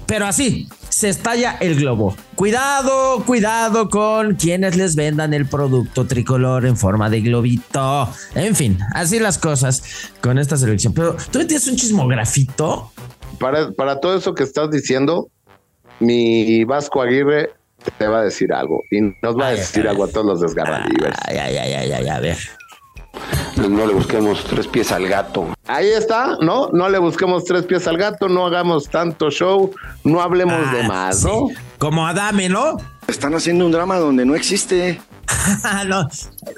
Pero 0.06 0.26
así, 0.26 0.68
se 0.88 1.08
estalla 1.08 1.56
el 1.60 1.76
globo. 1.76 2.16
Cuidado, 2.34 3.22
cuidado 3.24 3.88
con 3.88 4.34
quienes 4.34 4.76
les 4.76 4.96
vendan 4.96 5.32
el 5.32 5.46
producto 5.46 6.06
tricolor 6.06 6.66
en 6.66 6.76
forma 6.76 7.08
de 7.08 7.20
globito. 7.20 8.08
En 8.34 8.56
fin, 8.56 8.76
así 8.92 9.20
las 9.20 9.38
cosas 9.38 9.82
con 10.20 10.36
esta 10.38 10.56
selección. 10.56 10.92
Pero 10.94 11.16
tú 11.30 11.38
me 11.38 11.44
tienes 11.44 11.66
un 11.68 11.76
chismografito. 11.76 12.90
Para, 13.38 13.70
para 13.70 14.00
todo 14.00 14.16
eso 14.18 14.34
que 14.34 14.42
estás 14.42 14.70
diciendo, 14.70 15.28
mi 16.00 16.64
Vasco 16.64 17.02
Aguirre 17.02 17.50
te 17.98 18.06
va 18.06 18.20
a 18.20 18.24
decir 18.24 18.52
algo. 18.52 18.82
Y 18.90 19.00
nos 19.22 19.38
va 19.38 19.48
a 19.48 19.50
decir 19.52 19.84
ay, 19.84 19.90
algo 19.90 20.04
a 20.04 20.08
todos 20.08 20.26
los 20.26 20.40
desgarradivers. 20.40 21.16
Ay, 21.26 21.38
ay, 21.38 21.56
ay, 21.56 21.72
ay, 21.74 21.92
ay, 21.92 22.08
a 22.08 22.20
ver. 22.20 22.36
No 23.68 23.86
le 23.86 23.92
busquemos 23.92 24.44
tres 24.44 24.66
pies 24.66 24.92
al 24.92 25.06
gato. 25.08 25.54
Ahí 25.66 25.88
está, 25.88 26.36
¿no? 26.40 26.68
No 26.72 26.88
le 26.88 26.98
busquemos 26.98 27.44
tres 27.44 27.64
pies 27.64 27.86
al 27.86 27.98
gato, 27.98 28.28
no 28.28 28.46
hagamos 28.46 28.88
tanto 28.88 29.30
show, 29.30 29.72
no 30.04 30.20
hablemos 30.20 30.70
de 30.72 30.82
Ah, 30.82 30.88
más, 30.88 31.20
sí. 31.20 31.26
¿no? 31.26 31.48
Como 31.78 32.06
Adame, 32.06 32.48
¿no? 32.48 32.76
Están 33.08 33.34
haciendo 33.34 33.66
un 33.66 33.72
drama 33.72 33.96
donde 33.98 34.24
no 34.24 34.34
existe. 34.34 35.00
no, 35.86 36.08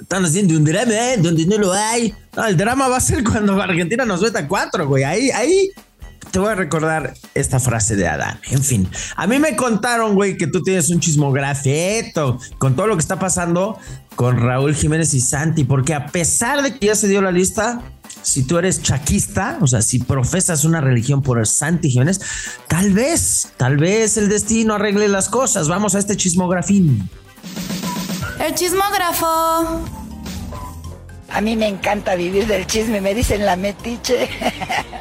están 0.00 0.24
haciendo 0.24 0.54
un 0.56 0.64
drama 0.64 0.92
¿eh? 0.92 1.16
donde 1.18 1.46
no 1.46 1.56
lo 1.58 1.72
hay. 1.72 2.14
No, 2.36 2.46
el 2.46 2.56
drama 2.56 2.88
va 2.88 2.98
a 2.98 3.00
ser 3.00 3.24
cuando 3.24 3.60
Argentina 3.60 4.04
nos 4.04 4.20
meta 4.20 4.46
cuatro, 4.46 4.86
güey. 4.86 5.04
Ahí, 5.04 5.30
ahí 5.30 5.70
te 6.30 6.38
voy 6.38 6.50
a 6.50 6.54
recordar 6.54 7.14
esta 7.34 7.60
frase 7.60 7.96
de 7.96 8.08
Adán. 8.08 8.40
En 8.50 8.62
fin, 8.62 8.88
a 9.16 9.26
mí 9.26 9.38
me 9.38 9.56
contaron, 9.56 10.14
güey, 10.14 10.36
que 10.36 10.46
tú 10.46 10.62
tienes 10.62 10.90
un 10.90 11.00
chismografeto 11.00 12.38
con 12.58 12.76
todo 12.76 12.86
lo 12.86 12.96
que 12.96 13.00
está 13.00 13.18
pasando 13.18 13.78
con 14.14 14.38
Raúl 14.38 14.74
Jiménez 14.74 15.14
y 15.14 15.20
Santi, 15.20 15.64
porque 15.64 15.94
a 15.94 16.06
pesar 16.06 16.62
de 16.62 16.78
que 16.78 16.86
ya 16.86 16.94
se 16.94 17.08
dio 17.08 17.22
la 17.22 17.32
lista, 17.32 17.82
si 18.22 18.44
tú 18.44 18.58
eres 18.58 18.82
chaquista, 18.82 19.58
o 19.60 19.66
sea, 19.66 19.82
si 19.82 19.98
profesas 19.98 20.64
una 20.64 20.80
religión 20.80 21.22
por 21.22 21.44
Santi 21.46 21.90
Jiménez, 21.90 22.20
tal 22.68 22.92
vez, 22.92 23.52
tal 23.56 23.76
vez 23.76 24.16
el 24.16 24.28
destino 24.28 24.74
arregle 24.74 25.08
las 25.08 25.28
cosas. 25.28 25.68
Vamos 25.68 25.94
a 25.94 25.98
este 25.98 26.16
chismografín. 26.16 27.08
El 28.38 28.54
chismógrafo. 28.54 29.26
A 31.30 31.40
mí 31.40 31.56
me 31.56 31.66
encanta 31.66 32.14
vivir 32.14 32.46
del 32.46 32.66
chisme, 32.66 33.00
me 33.00 33.14
dicen 33.14 33.46
la 33.46 33.56
metiche. 33.56 34.28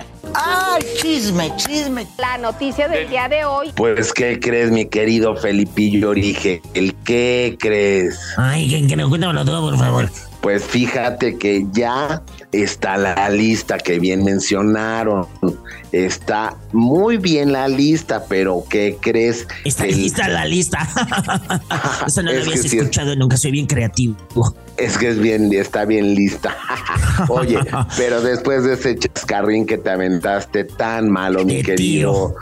¡Ay, 0.44 0.84
chisme, 1.02 1.52
chisme! 1.58 2.08
La 2.18 2.38
noticia 2.38 2.88
del 2.88 3.10
día 3.10 3.28
de 3.28 3.46
hoy. 3.46 3.72
Pues, 3.76 4.12
¿qué 4.14 4.40
crees, 4.40 4.72
mi 4.72 4.86
querido 4.86 5.36
Felipillo 5.36 6.10
Orige? 6.10 6.62
¿El 6.74 6.96
qué 7.04 7.58
crees? 7.60 8.20
Ay, 8.38 8.70
que, 8.70 8.88
que 8.88 8.96
no 8.96 9.10
cuéntamelo 9.10 9.46
todo, 9.46 9.70
por 9.70 9.78
favor. 9.78 10.10
Pues 10.42 10.64
fíjate 10.64 11.38
que 11.38 11.66
ya 11.72 12.24
está 12.51 12.98
la 12.98 13.29
lista 13.29 13.77
que 13.77 14.00
bien 14.00 14.24
mencionaron. 14.24 15.27
Está 15.91 16.55
muy 16.72 17.17
bien 17.17 17.51
la 17.51 17.67
lista, 17.67 18.25
pero 18.29 18.63
¿qué 18.70 18.98
crees? 19.01 19.48
Está 19.65 19.86
El- 19.86 19.98
lista 19.98 20.27
la 20.29 20.46
lista. 20.46 20.79
Eso 22.08 22.24
no 22.24 22.31
lo 22.31 22.39
Es 22.39 22.48
habías 22.48 22.62
sí 22.65 22.77
escuchado 22.77 23.15
nunca, 23.15 23.38
soy 23.38 23.51
bien 23.51 23.67
creativo. 23.67 24.15
Es 24.77 24.98
que 24.98 25.10
es 25.10 25.20
bien, 25.20 25.51
está 25.53 25.86
bien 25.86 26.15
lista. 26.15 26.55
Oye, 27.29 27.60
pero 27.98 28.22
después 28.22 28.63
de 28.63 28.74
ese 28.74 28.98
chascarrín 28.98 29.65
que 29.65 29.77
te 29.77 29.89
aventaste 29.89 30.63
tan 30.63 31.10
malo, 31.10 31.43
mi 31.46 31.62
querido 31.62 32.36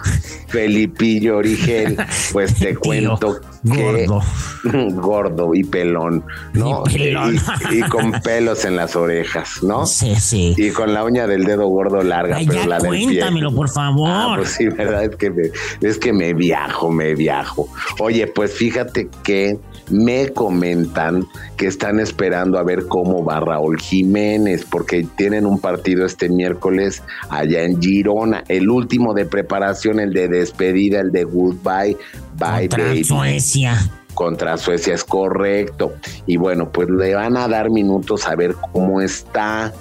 Felipillo 0.48 1.38
Origel, 1.38 1.98
pues 2.32 2.56
te 2.56 2.76
Tío, 2.76 3.18
que 3.64 4.08
gordo. 4.08 4.22
gordo 5.02 5.56
y 5.56 5.64
pelón, 5.64 6.24
¿no? 6.54 6.84
Y 6.90 6.98
pelón. 6.98 7.36
Y, 7.72 7.78
y 7.78 7.82
con 7.82 8.12
pelos 8.24 8.66
en 8.66 8.76
las 8.76 8.96
orejas, 8.96 9.62
¿no? 9.64 9.86
Sí, 9.86 10.16
sí. 10.16 10.54
Y 10.58 10.72
con 10.72 10.94
la 10.94 11.04
uña 11.04 11.28
del 11.28 11.44
dedo 11.46 11.68
gordo 11.68 12.02
larga, 12.02 12.38
Ay, 12.38 12.48
pero 12.48 12.62
ya 12.62 12.68
la 12.68 12.80
del 12.80 12.92
pie. 12.92 13.04
cuéntamelo, 13.06 13.54
por 13.54 13.70
favor. 13.70 14.10
Ah, 14.10 14.34
pues 14.38 14.50
sí, 14.50 14.68
verdad, 14.68 15.04
es 15.06 15.16
que 15.16 15.30
me, 15.30 15.44
es 15.82 15.98
que 15.98 16.14
me 16.14 16.34
viajo, 16.34 16.90
me 16.90 17.16
viajo. 17.16 17.68
Oye, 18.00 18.28
pues 18.28 18.54
fíjate 18.54 19.10
que 19.24 19.58
me 19.90 20.30
comentan 20.30 21.28
que 21.58 21.68
están 21.68 22.00
esperando 22.00 22.58
a 22.60 22.64
ver 22.64 22.86
cómo 22.88 23.24
va 23.24 23.40
Raúl 23.40 23.80
Jiménez, 23.80 24.66
porque 24.70 25.06
tienen 25.18 25.46
un 25.46 25.60
partido 25.60 26.06
este 26.06 26.30
miércoles 26.30 27.02
allá 27.30 27.64
en 27.64 27.82
Girona, 27.82 28.44
el 28.48 28.70
último 28.70 29.14
de 29.14 29.26
preparación, 29.26 30.00
el 30.00 30.14
de 30.14 30.28
despedida, 30.28 31.00
el 31.02 31.12
de 31.12 31.24
goodbye, 31.24 31.98
bye 32.40 32.68
Contra 32.70 32.86
baby 32.86 33.04
Suecia. 33.04 33.90
contra 34.14 34.58
Suecia 34.58 34.94
es 34.94 35.04
correcto. 35.04 35.94
Y 36.26 36.38
bueno, 36.38 36.70
pues 36.72 36.90
le 36.90 37.16
van 37.16 37.38
a 37.38 37.48
dar 37.48 37.70
minutos 37.70 38.28
a 38.28 38.36
ver 38.36 38.56
cómo 38.74 39.02
está 39.02 39.72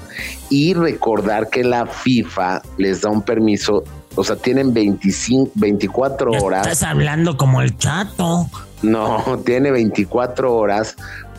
y 0.50 0.74
recordar 0.74 1.48
que 1.48 1.64
la 1.64 1.86
FIFA 1.86 2.62
les 2.76 3.00
da 3.00 3.10
un 3.10 3.22
permiso, 3.22 3.82
o 4.14 4.24
sea, 4.24 4.36
tienen 4.36 4.72
25, 4.72 5.52
24 5.54 6.32
Ya 6.32 6.38
horas. 6.40 6.66
Estás 6.66 6.82
hablando 6.84 7.36
como 7.36 7.62
el 7.62 7.76
chato. 7.78 8.48
No, 8.82 9.40
tiene 9.44 9.70
24 9.72 10.54
horas 10.54 10.96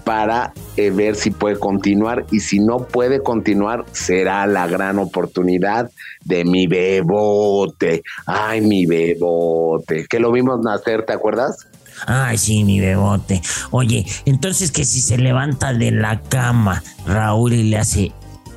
para 0.10 0.54
eh, 0.76 0.90
ver 0.90 1.16
si 1.16 1.30
puede 1.30 1.60
continuar 1.60 2.26
y 2.32 2.40
si 2.40 2.60
no 2.60 2.80
puede 2.80 3.22
continuar 3.22 3.86
será 3.92 4.48
la 4.48 4.66
gran 4.66 4.98
oportunidad 4.98 5.92
de 6.26 6.46
mi 6.46 6.66
bebote. 6.66 8.02
Ay, 8.26 8.62
mi 8.62 8.88
bebote, 8.88 10.08
que 10.10 10.20
lo 10.20 10.32
vimos 10.32 10.62
nacer, 10.62 11.06
¿te 11.06 11.14
acuerdas? 11.14 11.68
Ay, 12.08 12.40
sí, 12.40 12.64
mi 12.64 12.80
bebote. 12.80 13.40
Oye, 13.70 14.04
entonces 14.26 14.72
que 14.72 14.84
si 14.84 15.00
se 15.02 15.20
levanta 15.20 15.74
de 15.74 15.92
la 15.92 16.20
cama 16.24 16.82
Raúl 17.06 17.54
y 17.54 17.70
le 17.70 17.78
hace, 17.78 18.12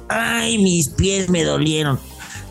ay, 0.08 0.56
mis 0.56 0.88
pies 0.88 1.28
me 1.28 1.44
dolieron, 1.44 1.98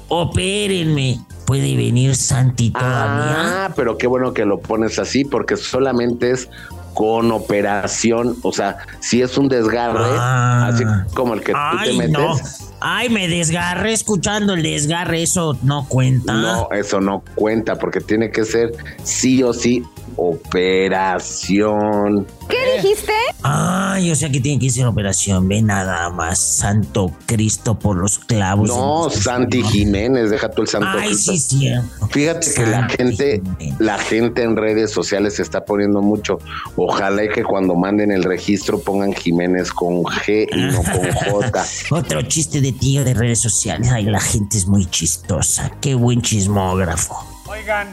opérenme. 0.10 1.18
¿Puede 1.48 1.76
venir 1.76 2.16
Santi 2.16 2.70
todavía? 2.70 3.66
Ah, 3.66 3.74
pero 3.76 3.98
qué 3.98 4.06
bueno 4.06 4.32
que 4.34 4.46
lo 4.46 4.60
pones 4.60 5.00
así, 5.00 5.26
porque 5.26 5.58
solamente 5.58 6.32
es 6.32 6.48
con 6.94 7.32
operación. 7.32 8.36
O 8.44 8.52
sea, 8.52 8.78
si 9.00 9.22
es 9.22 9.38
un 9.38 9.48
desgarre, 9.48 10.00
Ah. 10.04 10.68
así 10.68 10.84
como 11.14 11.34
el 11.34 11.42
que 11.42 11.54
tú 11.54 11.58
te 11.84 11.94
metes. 11.94 12.12
no. 12.12 12.36
Ay, 12.84 13.10
me 13.10 13.28
desgarré 13.28 13.94
escuchando 13.94 14.56
el 14.56 14.64
desgarre, 14.64 15.22
eso 15.22 15.56
no 15.62 15.86
cuenta. 15.88 16.34
No, 16.34 16.68
eso 16.72 17.00
no 17.00 17.24
cuenta 17.36 17.76
porque 17.76 18.02
tiene 18.02 18.32
que 18.32 18.44
ser 18.44 18.72
sí 19.04 19.44
o 19.44 19.54
sí 19.54 19.84
operación. 20.16 22.26
¿Qué 22.50 22.58
dijiste? 22.82 23.12
Ay, 23.44 24.12
o 24.12 24.16
sea 24.16 24.30
que 24.30 24.40
tiene 24.40 24.60
que 24.60 24.68
hacer 24.68 24.86
operación. 24.86 25.48
Ve 25.48 25.62
nada 25.62 26.10
más. 26.10 26.40
Santo 26.40 27.12
Cristo 27.26 27.78
por 27.80 27.98
los 27.98 28.20
clavos. 28.20 28.68
No, 28.70 29.10
Santi 29.10 29.64
Jiménez, 29.64 30.30
deja 30.30 30.50
tú 30.50 30.64
el 30.64 30.68
Santo 30.68 30.88
Ay, 30.92 31.08
Cristo. 31.10 31.32
sí, 31.34 31.40
sí. 31.40 31.70
Fíjate 32.10 32.54
que 32.54 32.66
la 32.66 32.88
gente, 32.90 33.42
Jiménez. 33.58 33.80
la 33.80 33.98
gente 33.98 34.44
en 34.44 34.56
redes 34.58 34.92
sociales 34.92 35.36
se 35.36 35.44
está 35.44 35.64
poniendo 35.66 36.02
mucho. 36.02 36.40
Ojalá 36.76 37.24
y 37.24 37.30
que 37.30 37.44
cuando 37.44 37.76
manden 37.76 38.12
el 38.12 38.24
registro 38.24 38.80
pongan 38.80 39.14
Jiménez 39.14 39.72
con 39.72 40.04
G 40.04 40.48
y 40.52 40.72
no 40.74 40.84
con 40.84 41.12
J. 41.52 41.66
Otro 41.92 42.22
chiste 42.24 42.62
de 42.62 42.72
tío 42.74 43.04
de 43.04 43.14
redes 43.14 43.42
sociales. 43.42 43.90
Ay, 43.92 44.06
la 44.06 44.20
gente 44.20 44.58
es 44.58 44.68
muy 44.68 44.86
chistosa. 44.86 45.72
Qué 45.82 45.96
buen 45.96 46.22
chismógrafo. 46.22 47.16
Oigan, 47.48 47.88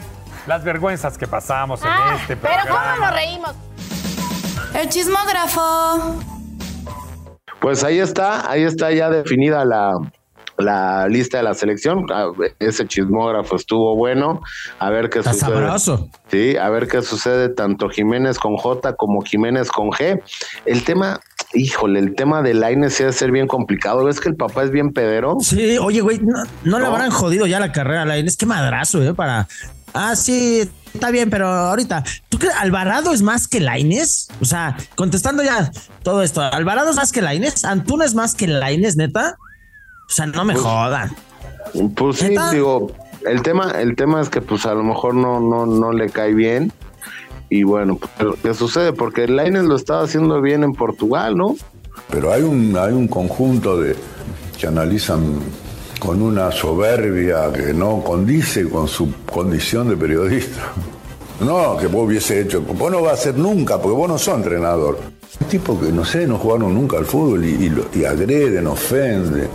las 0.49 0.63
vergüenzas 0.63 1.17
que 1.17 1.27
pasamos 1.27 1.81
en 1.83 1.87
Ah, 1.89 2.17
este 2.19 2.35
pero 2.35 2.53
programa. 2.55 2.95
¿cómo 2.95 3.05
nos 3.05 3.15
reímos? 3.15 3.53
El 4.73 4.89
chismógrafo. 4.89 6.19
Pues 7.61 7.83
ahí 7.83 7.99
está, 7.99 8.49
ahí 8.49 8.63
está 8.63 8.91
ya 8.91 9.09
definida 9.09 9.63
la, 9.65 9.93
la 10.57 11.07
lista 11.07 11.37
de 11.37 11.43
la 11.43 11.53
selección. 11.53 12.05
Ah, 12.11 12.29
Ese 12.59 12.87
chismógrafo 12.87 13.55
estuvo 13.57 13.95
bueno. 13.95 14.41
A 14.79 14.89
ver 14.89 15.09
qué 15.09 15.19
Está 15.19 15.33
sucede. 15.33 15.49
sabroso. 15.51 16.09
Sí, 16.31 16.57
a 16.57 16.69
ver 16.69 16.87
qué 16.87 17.01
sucede 17.03 17.49
tanto 17.49 17.87
Jiménez 17.89 18.39
con 18.39 18.55
J 18.57 18.95
como 18.95 19.21
Jiménez 19.21 19.69
con 19.69 19.89
G. 19.91 20.19
El 20.65 20.83
tema, 20.83 21.19
híjole, 21.53 21.99
el 21.99 22.15
tema 22.15 22.41
de 22.41 22.53
Lainez 22.55 22.93
sí 22.93 23.03
debe 23.03 23.13
ser 23.13 23.31
bien 23.31 23.47
complicado. 23.47 24.03
¿Ves 24.05 24.19
que 24.19 24.29
el 24.29 24.35
papá 24.35 24.63
es 24.63 24.71
bien 24.71 24.93
pedero? 24.93 25.35
Sí, 25.41 25.77
oye, 25.77 26.01
güey, 26.01 26.19
no, 26.19 26.43
no 26.63 26.79
le 26.79 26.85
No. 26.85 26.91
habrán 26.91 27.11
jodido 27.11 27.45
ya 27.45 27.59
la 27.59 27.71
carrera 27.71 28.01
a 28.03 28.05
la 28.05 28.17
Inés. 28.17 28.35
Qué 28.37 28.45
madrazo, 28.45 29.03
¿eh? 29.03 29.13
Para. 29.13 29.47
Ah, 29.93 30.15
sí, 30.15 30.69
está 30.93 31.11
bien, 31.11 31.29
pero 31.29 31.47
ahorita. 31.47 32.03
¿Tú 32.29 32.39
crees 32.39 32.55
Alvarado 32.55 33.13
es 33.13 33.21
más 33.21 33.47
que 33.47 33.59
Laines? 33.59 34.27
O 34.41 34.45
sea, 34.45 34.77
contestando 34.95 35.43
ya 35.43 35.71
todo 36.03 36.23
esto, 36.23 36.41
¿Alvarado 36.41 36.89
es 36.89 36.95
más 36.95 37.11
que 37.11 37.21
Laines? 37.21 37.65
¿Antuna 37.65 38.05
es 38.05 38.15
más 38.15 38.35
que 38.35 38.47
Laines, 38.47 38.95
neta? 38.95 39.37
O 40.09 40.11
sea, 40.11 40.25
no 40.25 40.45
me 40.45 40.55
jodan. 40.55 41.15
Pues 41.95 42.17
sí, 42.17 42.29
¿Neta? 42.29 42.51
digo, 42.51 42.91
el 43.25 43.41
tema, 43.41 43.71
el 43.71 43.95
tema 43.95 44.21
es 44.21 44.29
que 44.29 44.41
pues 44.41 44.65
a 44.65 44.73
lo 44.73 44.83
mejor 44.83 45.13
no, 45.13 45.39
no, 45.39 45.65
no 45.65 45.91
le 45.91 46.09
cae 46.09 46.33
bien. 46.33 46.71
Y 47.49 47.63
bueno, 47.63 47.99
pero 48.17 48.35
¿qué 48.41 48.53
sucede? 48.53 48.93
Porque 48.93 49.27
Lainez 49.27 49.63
lo 49.63 49.75
estaba 49.75 50.03
haciendo 50.03 50.39
bien 50.41 50.63
en 50.63 50.73
Portugal, 50.73 51.35
¿no? 51.35 51.55
Pero 52.09 52.31
hay 52.31 52.43
un, 52.43 52.77
hay 52.77 52.93
un 52.93 53.07
conjunto 53.07 53.79
de 53.79 53.95
que 54.59 54.67
analizan 54.67 55.39
con 55.99 56.21
una 56.21 56.51
soberbia 56.51 57.51
que 57.51 57.73
no 57.73 58.01
condice 58.03 58.67
con 58.69 58.87
su 58.87 59.13
condición 59.25 59.89
de 59.89 59.97
periodista. 59.97 60.71
No, 61.41 61.77
que 61.77 61.87
vos 61.87 62.07
hubiese 62.07 62.41
hecho, 62.41 62.61
vos 62.61 62.91
no 62.91 63.01
vas 63.01 63.19
a 63.19 63.23
ser 63.23 63.37
nunca, 63.37 63.77
porque 63.81 63.95
vos 63.95 64.09
no 64.09 64.17
sos 64.17 64.35
entrenador. 64.35 64.99
Un 65.39 65.47
tipo 65.47 65.79
que, 65.79 65.91
no 65.91 66.03
sé, 66.03 66.25
no 66.25 66.37
jugaron 66.37 66.73
nunca 66.73 66.97
al 66.97 67.05
fútbol 67.05 67.45
y, 67.45 67.71
y 67.93 68.05
agreden, 68.05 68.67
ofende. 68.67 69.47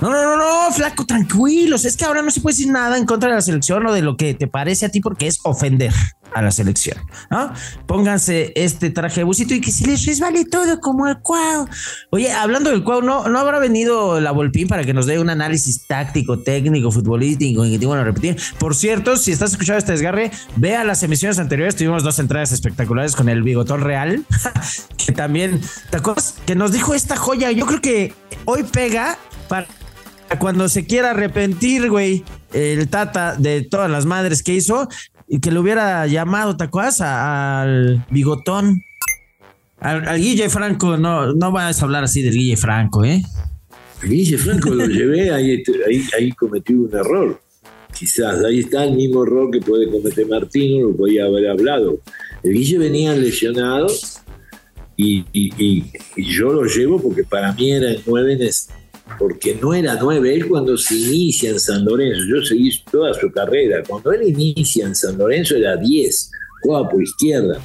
No, 0.00 0.10
no, 0.10 0.22
no, 0.22 0.36
no, 0.36 0.72
flaco, 0.72 1.04
tranquilos. 1.04 1.84
Es 1.84 1.96
que 1.96 2.04
ahora 2.04 2.22
no 2.22 2.30
se 2.30 2.40
puede 2.40 2.54
decir 2.56 2.72
nada 2.72 2.96
en 2.96 3.04
contra 3.04 3.28
de 3.28 3.34
la 3.36 3.42
selección 3.42 3.86
o 3.86 3.92
de 3.92 4.02
lo 4.02 4.16
que 4.16 4.34
te 4.34 4.46
parece 4.46 4.86
a 4.86 4.88
ti 4.88 5.00
porque 5.00 5.26
es 5.26 5.40
ofender 5.42 5.92
a 6.38 6.42
la 6.42 6.50
selección. 6.50 6.98
¿no? 7.30 7.52
Pónganse 7.86 8.52
este 8.54 8.90
traje 8.90 9.20
de 9.20 9.24
busito 9.24 9.54
y 9.54 9.60
que 9.60 9.72
se 9.72 9.86
les 9.86 10.04
resbale 10.06 10.44
todo 10.44 10.80
como 10.80 11.08
el 11.08 11.18
cuau. 11.18 11.68
Oye, 12.10 12.32
hablando 12.32 12.70
del 12.70 12.84
cuau, 12.84 13.02
¿no, 13.02 13.28
no 13.28 13.38
habrá 13.38 13.58
venido 13.58 14.20
la 14.20 14.32
Volpín 14.32 14.68
para 14.68 14.84
que 14.84 14.94
nos 14.94 15.06
dé 15.06 15.18
un 15.18 15.30
análisis 15.30 15.86
táctico, 15.86 16.40
técnico, 16.40 16.90
futbolístico, 16.90 17.64
y 17.64 17.78
que 17.78 17.86
bueno, 17.86 18.04
repetir. 18.04 18.36
Por 18.58 18.74
cierto, 18.74 19.16
si 19.16 19.32
estás 19.32 19.52
escuchando 19.52 19.78
este 19.78 19.92
desgarre, 19.92 20.30
vea 20.56 20.84
las 20.84 21.02
emisiones 21.02 21.38
anteriores. 21.38 21.76
Tuvimos 21.76 22.02
dos 22.02 22.18
entradas 22.18 22.52
espectaculares 22.52 23.16
con 23.16 23.28
el 23.28 23.42
bigotón 23.42 23.80
real, 23.80 24.24
que 24.96 25.12
también, 25.12 25.60
¿te 25.90 25.98
acuerdas? 25.98 26.36
Que 26.46 26.54
nos 26.54 26.72
dijo 26.72 26.94
esta 26.94 27.16
joya. 27.16 27.50
Yo 27.50 27.66
creo 27.66 27.80
que 27.80 28.14
hoy 28.44 28.62
pega 28.62 29.18
para 29.48 29.66
cuando 30.38 30.68
se 30.68 30.86
quiera 30.86 31.10
arrepentir, 31.10 31.88
güey, 31.88 32.24
el 32.52 32.88
Tata 32.88 33.34
de 33.36 33.62
todas 33.62 33.90
las 33.90 34.04
madres 34.04 34.42
que 34.42 34.54
hizo 34.54 34.88
y 35.28 35.40
que 35.40 35.50
le 35.50 35.58
hubiera 35.58 36.06
llamado, 36.06 36.56
¿te 36.56 36.64
acuerdas? 36.64 37.00
Al 37.00 38.04
bigotón. 38.10 38.82
Al, 39.80 40.08
al 40.08 40.18
Guille 40.18 40.48
Franco, 40.50 40.96
no, 40.96 41.32
no 41.34 41.52
vas 41.52 41.80
a 41.80 41.84
hablar 41.84 42.04
así 42.04 42.22
del 42.22 42.34
Guille 42.34 42.56
Franco, 42.56 43.04
¿eh? 43.04 43.22
Guille 44.02 44.38
Franco 44.38 44.70
lo 44.70 44.86
llevé, 44.86 45.30
ahí, 45.32 45.62
ahí, 45.86 46.04
ahí 46.18 46.32
cometí 46.32 46.72
un 46.72 46.90
error. 46.94 47.40
Quizás, 47.96 48.44
ahí 48.44 48.60
está 48.60 48.84
el 48.84 48.94
mismo 48.94 49.24
error 49.24 49.50
que 49.50 49.60
puede 49.60 49.90
cometer 49.90 50.26
Martino, 50.26 50.88
lo 50.88 50.96
podía 50.96 51.24
haber 51.26 51.48
hablado. 51.48 51.98
El 52.42 52.52
Guille 52.52 52.78
venía 52.78 53.14
lesionado 53.14 53.86
y, 54.96 55.24
y- 55.32 55.52
y- 55.58 55.84
yo 56.16 56.52
lo 56.52 56.64
llevo 56.64 57.00
porque 57.00 57.22
para 57.24 57.52
mí 57.52 57.70
era 57.72 57.90
el 57.90 58.02
9, 58.06 58.32
en 58.34 58.42
es- 58.42 58.68
porque 59.18 59.58
no 59.60 59.74
era 59.74 59.96
9 60.00 60.34
él 60.34 60.48
cuando 60.48 60.76
se 60.76 60.94
inicia 60.94 61.50
en 61.50 61.60
San 61.60 61.84
Lorenzo. 61.84 62.22
Yo 62.28 62.42
seguí 62.44 62.70
toda 62.90 63.14
su 63.14 63.30
carrera. 63.30 63.82
Cuando 63.86 64.12
él 64.12 64.28
inicia 64.28 64.86
en 64.86 64.94
San 64.94 65.16
Lorenzo 65.16 65.56
era 65.56 65.76
10, 65.76 66.30
jugaba 66.62 66.88
por 66.88 67.02
izquierda. 67.02 67.60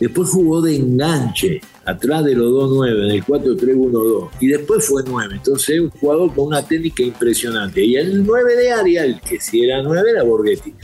Después 0.00 0.28
jugó 0.28 0.60
de 0.60 0.76
enganche, 0.76 1.60
atrás 1.84 2.24
de 2.24 2.34
los 2.34 2.50
dos 2.50 2.70
9, 2.74 3.06
en 3.06 3.10
el 3.12 3.24
4-3-1-2. 3.24 4.30
Y 4.40 4.48
después 4.48 4.84
fue 4.84 5.02
9. 5.06 5.36
Entonces, 5.36 5.80
un 5.80 5.90
jugador 5.90 6.34
con 6.34 6.48
una 6.48 6.62
técnica 6.62 7.02
impresionante. 7.02 7.82
Y 7.82 7.96
el 7.96 8.24
9 8.24 8.56
de 8.56 8.72
área, 8.72 9.04
el 9.04 9.20
que 9.20 9.40
si 9.40 9.64
era 9.64 9.82
9, 9.82 10.10
era 10.10 10.22
Borghetti. 10.22 10.74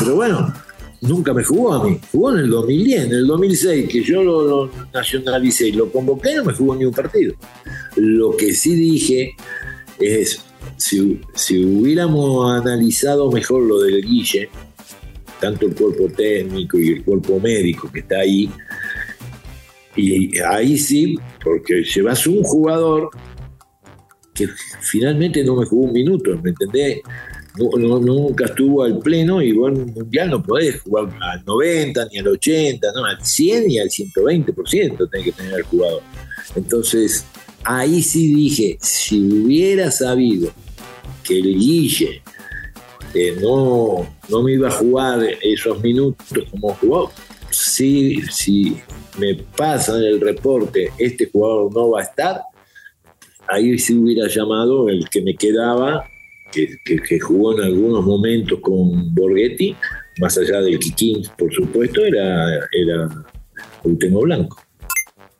Pero 0.00 0.16
bueno, 0.16 0.52
nunca 1.00 1.32
me 1.32 1.44
jugó 1.44 1.74
a 1.74 1.84
mí. 1.84 1.98
Jugó 2.12 2.32
en 2.32 2.38
el 2.40 2.50
2010, 2.50 3.04
en 3.04 3.12
el 3.12 3.26
2006, 3.26 3.88
que 3.88 4.02
yo 4.02 4.22
lo, 4.22 4.46
lo 4.46 4.70
nacionalicé 4.92 5.68
y 5.68 5.72
lo 5.72 5.90
convoqué, 5.90 6.34
no 6.36 6.44
me 6.44 6.52
jugó 6.52 6.76
ni 6.76 6.84
un 6.84 6.94
partido. 6.94 7.34
Lo 7.96 8.36
que 8.36 8.54
sí 8.54 8.74
dije 8.74 9.34
es, 9.98 10.44
si, 10.76 11.20
si 11.34 11.64
hubiéramos 11.64 12.50
analizado 12.52 13.30
mejor 13.30 13.62
lo 13.62 13.80
del 13.80 14.02
Guille, 14.02 14.48
tanto 15.40 15.66
el 15.66 15.74
cuerpo 15.74 16.08
técnico 16.08 16.78
y 16.78 16.88
el 16.88 17.04
cuerpo 17.04 17.38
médico 17.40 17.90
que 17.92 18.00
está 18.00 18.18
ahí, 18.18 18.50
y 19.96 20.38
ahí 20.40 20.78
sí, 20.78 21.18
porque 21.42 21.82
llevas 21.82 22.26
un 22.26 22.42
jugador 22.42 23.10
que 24.32 24.46
finalmente 24.80 25.42
no 25.42 25.56
me 25.56 25.66
jugó 25.66 25.86
un 25.86 25.92
minuto, 25.92 26.38
¿me 26.40 26.50
entendés? 26.50 27.00
Nunca 27.58 28.44
estuvo 28.44 28.84
al 28.84 28.98
pleno 28.98 29.42
y 29.42 29.50
en 29.50 29.58
un 29.58 29.92
mundial 29.92 30.30
no 30.30 30.42
podés 30.42 30.80
jugar 30.80 31.08
al 31.20 31.44
90 31.44 32.08
ni 32.12 32.18
al 32.18 32.28
80, 32.28 32.92
no, 32.94 33.04
al 33.04 33.24
100 33.24 33.70
y 33.70 33.78
al 33.78 33.88
120% 33.88 35.10
tenés 35.10 35.24
que 35.26 35.32
tener 35.32 35.54
al 35.54 35.62
jugador. 35.62 36.02
Entonces, 36.54 37.24
ahí 37.64 38.02
sí 38.02 38.34
dije, 38.34 38.78
si 38.80 39.20
hubiera 39.20 39.90
sabido 39.90 40.50
que 41.24 41.38
el 41.38 41.58
Guille 41.58 42.22
eh, 43.14 43.36
no, 43.40 44.06
no 44.28 44.42
me 44.42 44.52
iba 44.52 44.68
a 44.68 44.72
jugar 44.72 45.20
esos 45.42 45.82
minutos 45.82 46.44
como 46.50 46.74
jugó, 46.74 47.10
si, 47.50 48.22
si 48.30 48.76
me 49.18 49.34
pasan 49.34 50.02
el 50.02 50.20
reporte, 50.20 50.92
este 50.98 51.28
jugador 51.30 51.74
no 51.74 51.90
va 51.90 52.00
a 52.00 52.04
estar, 52.04 52.42
ahí 53.48 53.78
sí 53.78 53.94
hubiera 53.94 54.28
llamado 54.28 54.88
el 54.88 55.08
que 55.08 55.22
me 55.22 55.34
quedaba, 55.34 56.04
que, 56.52 56.68
que- 56.84 56.96
que 57.00 57.20
jugó 57.20 57.58
en 57.58 57.64
algunos 57.64 58.04
momentos 58.04 58.58
con 58.62 59.14
Borghetti, 59.14 59.76
más 60.20 60.36
allá 60.38 60.60
del 60.60 60.78
Kikín, 60.78 61.22
por 61.36 61.52
supuesto, 61.54 62.04
era, 62.04 62.46
era 62.72 63.08
Último 63.84 64.20
Blanco. 64.20 64.60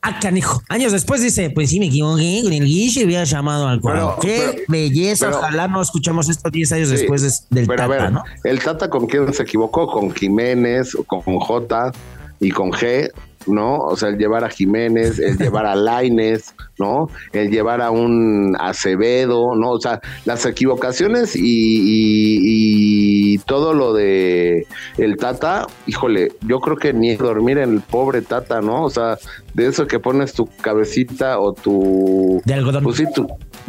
Ah, 0.00 0.18
canijo. 0.20 0.62
Años 0.68 0.92
después 0.92 1.20
dice, 1.20 1.50
pues 1.50 1.70
sí, 1.70 1.80
me 1.80 1.86
equivoqué 1.86 2.40
con 2.44 2.52
el 2.52 2.64
Guille 2.64 3.00
y 3.00 3.04
hubiera 3.04 3.24
llamado 3.24 3.66
al 3.66 3.80
cuadro. 3.80 4.16
Pero- 4.20 4.32
Qué 4.34 4.50
pero- 4.52 4.62
belleza. 4.68 5.26
pero- 5.26 5.38
Ojalá 5.38 5.66
no 5.68 5.82
escuchamos 5.82 6.28
esto 6.28 6.48
10 6.50 6.70
años 6.72 6.88
Sí, 6.88 6.94
después 6.96 7.22
de- 7.22 7.56
del 7.56 7.66
Pero 7.66 7.82
a 7.82 7.88
Tata, 7.88 8.02
ver, 8.04 8.12
¿no? 8.12 8.22
el 8.44 8.60
Tata 8.60 8.88
con 8.88 9.06
quién 9.06 9.32
se 9.34 9.42
equivocó, 9.42 9.88
con 9.88 10.12
Jiménez, 10.14 10.94
o 10.94 11.02
con 11.02 11.20
J 11.22 11.92
y 12.38 12.50
con 12.50 12.70
G, 12.70 13.10
¿no? 13.48 13.76
O 13.78 13.96
sea, 13.96 14.08
el 14.10 14.18
llevar 14.18 14.44
a 14.44 14.50
Jiménez, 14.50 15.18
el 15.18 15.36
llevar 15.38 15.66
a 15.66 15.74
Laines, 15.74 16.54
¿no? 16.78 17.08
El 17.32 17.50
llevar 17.50 17.80
a 17.80 17.90
un 17.90 18.56
Acevedo, 18.58 19.54
¿no? 19.56 19.70
O 19.70 19.80
sea, 19.80 20.00
las 20.24 20.44
equivocaciones 20.46 21.34
y, 21.36 21.40
y- 21.42 23.34
y 23.34 23.38
todo 23.38 23.74
lo 23.74 23.92
de 23.92 24.66
el 24.96 25.16
Tata, 25.16 25.66
híjole, 25.86 26.32
yo 26.42 26.60
creo 26.60 26.76
que 26.76 26.92
ni 26.92 27.16
dormir 27.16 27.58
en 27.58 27.74
el 27.74 27.80
pobre 27.80 28.22
Tata, 28.22 28.60
¿no? 28.60 28.84
O 28.84 28.90
sea, 28.90 29.18
de 29.54 29.66
eso 29.66 29.86
que 29.86 29.98
pones 29.98 30.32
tu 30.32 30.46
cabecita 30.60 31.38
o 31.40 31.52
tu... 31.52 32.40
De 32.44 32.54
algodón. 32.54 32.84
Pues 32.84 32.96
sí, 32.98 33.04
tu, 33.14 33.26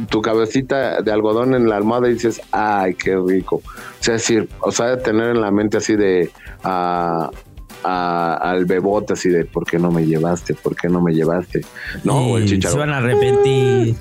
tu 0.09 0.21
cabecita 0.21 1.01
de 1.01 1.11
algodón 1.11 1.55
en 1.55 1.67
la 1.67 1.77
almohada 1.77 2.09
y 2.09 2.13
dices, 2.13 2.41
ay, 2.51 2.93
qué 2.93 3.15
rico. 3.17 3.57
O 3.65 4.03
sea, 4.03 4.13
decir, 4.15 4.47
o 4.61 4.71
sea, 4.71 4.87
de 4.95 4.97
tener 4.97 5.29
en 5.29 5.41
la 5.41 5.51
mente 5.51 5.77
así 5.77 5.95
de 5.95 6.29
a- 6.63 7.29
a- 7.83 8.35
al 8.41 8.65
bebote 8.65 9.13
así 9.13 9.29
de 9.29 9.45
¿por 9.45 9.65
qué 9.65 9.77
no 9.79 9.91
me 9.91 10.05
llevaste? 10.05 10.53
¿Por 10.55 10.75
qué 10.75 10.87
no 10.89 11.01
me 11.01 11.13
llevaste? 11.13 11.61
No, 12.03 12.31
o 12.31 12.37
el 12.37 12.43
Y 12.45 12.47
chicharro. 12.49 12.73
Se 12.73 12.79
van 12.79 12.89
a 12.91 12.97
arrepentir. 12.97 13.95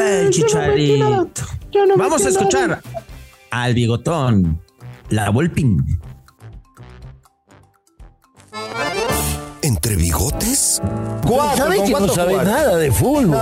El 0.00 0.30
chicharito. 0.30 1.28
Vamos 1.96 2.24
a 2.24 2.28
escuchar 2.28 2.80
al 3.50 3.74
bigotón, 3.74 4.60
la 5.10 5.30
Volpin. 5.30 5.84
¿Entre 9.62 9.94
bigotes? 9.96 10.80
Cuatro, 11.26 11.56
¿Sabe 11.64 11.76
¿con 11.76 11.86
que 11.86 11.92
no 11.92 12.08
sabe 12.08 12.34
nada 12.36 12.76
de 12.76 12.90
fútbol? 12.90 13.38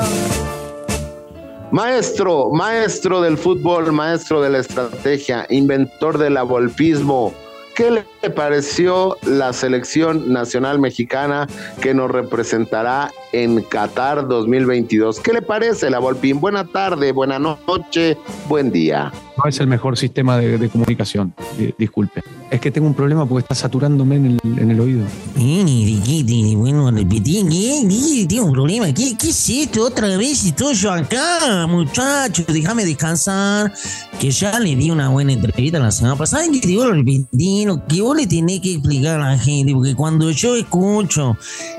Maestro, 1.72 2.50
maestro 2.52 3.20
del 3.20 3.38
fútbol, 3.38 3.92
maestro 3.92 4.42
de 4.42 4.50
la 4.50 4.58
estrategia, 4.58 5.46
inventor 5.50 6.18
del 6.18 6.36
abolpismo. 6.36 7.32
¿Qué 7.80 7.90
le 7.90 8.28
pareció 8.28 9.16
la 9.22 9.54
selección 9.54 10.30
nacional 10.30 10.78
mexicana 10.78 11.46
que 11.80 11.94
nos 11.94 12.10
representará 12.10 13.10
en 13.32 13.62
Qatar 13.62 14.28
2022? 14.28 15.18
¿Qué 15.20 15.32
le 15.32 15.40
parece 15.40 15.88
la 15.88 15.98
Volpín? 15.98 16.40
Buena 16.40 16.66
tarde, 16.66 17.10
buena 17.12 17.38
noche, 17.38 18.18
buen 18.50 18.70
día. 18.70 19.10
No 19.42 19.48
es 19.48 19.58
el 19.60 19.66
mejor 19.68 19.96
sistema 19.96 20.36
de, 20.36 20.68
comunicación, 20.68 21.34
di- 21.58 21.74
disculpe. 21.78 22.22
Es 22.50 22.60
que 22.60 22.70
tengo 22.70 22.86
un 22.86 22.94
problema 22.94 23.26
porque 23.26 23.42
está 23.42 23.54
saturándome 23.54 24.16
en 24.16 24.26
el, 24.26 24.40
en 24.58 24.70
el 24.70 24.80
oído. 24.80 25.04
Eh, 25.38 26.00
¿qué 26.04 26.24
te- 26.24 26.56
Bueno, 26.56 26.90
repetí. 26.90 28.26
Tengo 28.28 28.46
un 28.46 28.52
problema. 28.52 28.92
¿Qué, 28.92 29.16
¿Qué 29.16 29.28
es 29.30 29.48
esto? 29.48 29.84
Otra 29.84 30.16
vez 30.16 30.44
estoy 30.44 30.74
yo 30.74 30.92
acá, 30.92 31.66
muchacho. 31.68 32.44
Déjame 32.48 32.84
descansar. 32.84 33.72
Que 34.18 34.30
ya 34.30 34.58
le 34.60 34.76
di 34.76 34.90
una 34.90 35.08
buena 35.08 35.32
entrevista 35.32 35.78
la 35.78 35.90
semana 35.90 36.16
pasada. 36.16 36.42
¿Saben 36.42 36.52
qué 36.54 36.60
te 36.60 36.68
digo? 36.68 36.84
Lo 36.84 36.92
repetí, 36.92 37.64
lo 37.64 37.86
que 37.86 38.02
vos 38.02 38.16
le 38.16 38.26
tenés 38.26 38.60
que 38.60 38.74
explicar 38.74 39.20
a 39.20 39.30
la 39.30 39.38
gente. 39.38 39.72
Porque 39.72 39.94
cuando 39.94 40.30
yo 40.30 40.56
escucho 40.56 41.36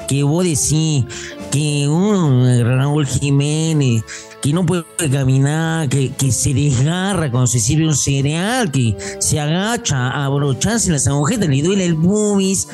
que 0.07 0.23
vos 0.23 0.43
decís 0.43 1.05
que 1.51 1.87
un 1.87 2.63
Raúl 2.65 3.05
Jiménez 3.05 4.03
que 4.41 4.53
no 4.53 4.65
puede 4.65 4.83
caminar, 5.11 5.87
que, 5.87 6.11
que 6.13 6.31
se 6.31 6.53
desgarra 6.53 7.29
cuando 7.29 7.47
se 7.47 7.59
sirve 7.59 7.87
un 7.87 7.95
cereal, 7.95 8.71
que 8.71 8.97
se 9.19 9.39
agacha 9.39 10.09
a 10.09 10.25
abrocharse 10.25 10.91
las 10.91 11.07
agujetas, 11.07 11.47
le 11.47 11.61
duele 11.61 11.85
el 11.85 11.95
pubis. 11.95 12.67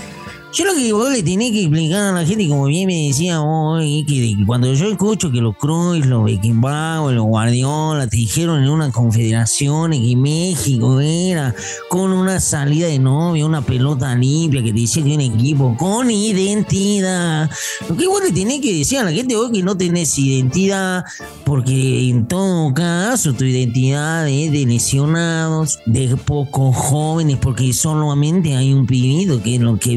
Yo 0.58 0.66
lo 0.66 0.74
que 0.74 0.92
vos 0.92 1.12
le 1.12 1.22
tenés 1.22 1.52
que 1.52 1.62
explicar 1.62 2.02
a 2.02 2.12
la 2.14 2.26
gente, 2.26 2.48
como 2.48 2.66
bien 2.66 2.88
me 2.88 3.10
decía 3.10 3.44
hoy, 3.44 4.04
que 4.08 4.36
cuando 4.44 4.74
yo 4.74 4.90
escucho 4.90 5.32
que 5.32 5.40
los 5.40 5.56
Cruz, 5.56 6.04
los 6.08 6.26
Beckenbauer, 6.26 7.14
los 7.14 7.28
Guardiola 7.28 8.08
te 8.08 8.18
dijeron 8.18 8.64
en 8.64 8.70
una 8.70 8.92
confederación 8.92 9.92
que 9.92 10.16
México 10.16 11.00
era 11.00 11.54
con 11.90 12.12
una 12.12 12.40
salida 12.40 12.88
de 12.88 12.98
novia, 12.98 13.46
una 13.46 13.62
pelota 13.62 14.16
limpia, 14.16 14.64
que 14.64 14.74
te 14.74 14.80
decía 14.80 15.04
que 15.04 15.14
un 15.14 15.22
equipo 15.22 15.78
con 15.78 16.10
identidad. 16.10 17.52
Lo 17.88 17.96
que 17.96 18.08
vos 18.08 18.24
le 18.24 18.32
tenés 18.32 18.60
que 18.60 18.80
decir 18.80 18.98
a 18.98 19.04
la 19.04 19.12
gente 19.12 19.36
hoy 19.36 19.52
que 19.52 19.62
no 19.62 19.78
tenés 19.78 20.18
identidad, 20.18 21.04
porque 21.46 22.10
en 22.10 22.28
todo 22.28 22.74
caso 22.74 23.32
tu 23.32 23.44
identidad 23.44 24.28
es 24.28 24.52
de 24.52 24.66
lesionados, 24.66 25.78
de 25.86 26.18
pocos 26.18 26.76
jóvenes, 26.76 27.38
porque 27.40 27.72
solamente 27.74 28.56
hay 28.56 28.74
un 28.74 28.88
pibito 28.88 29.40
que 29.44 29.54
es 29.54 29.62
lo 29.62 29.78
que 29.78 29.96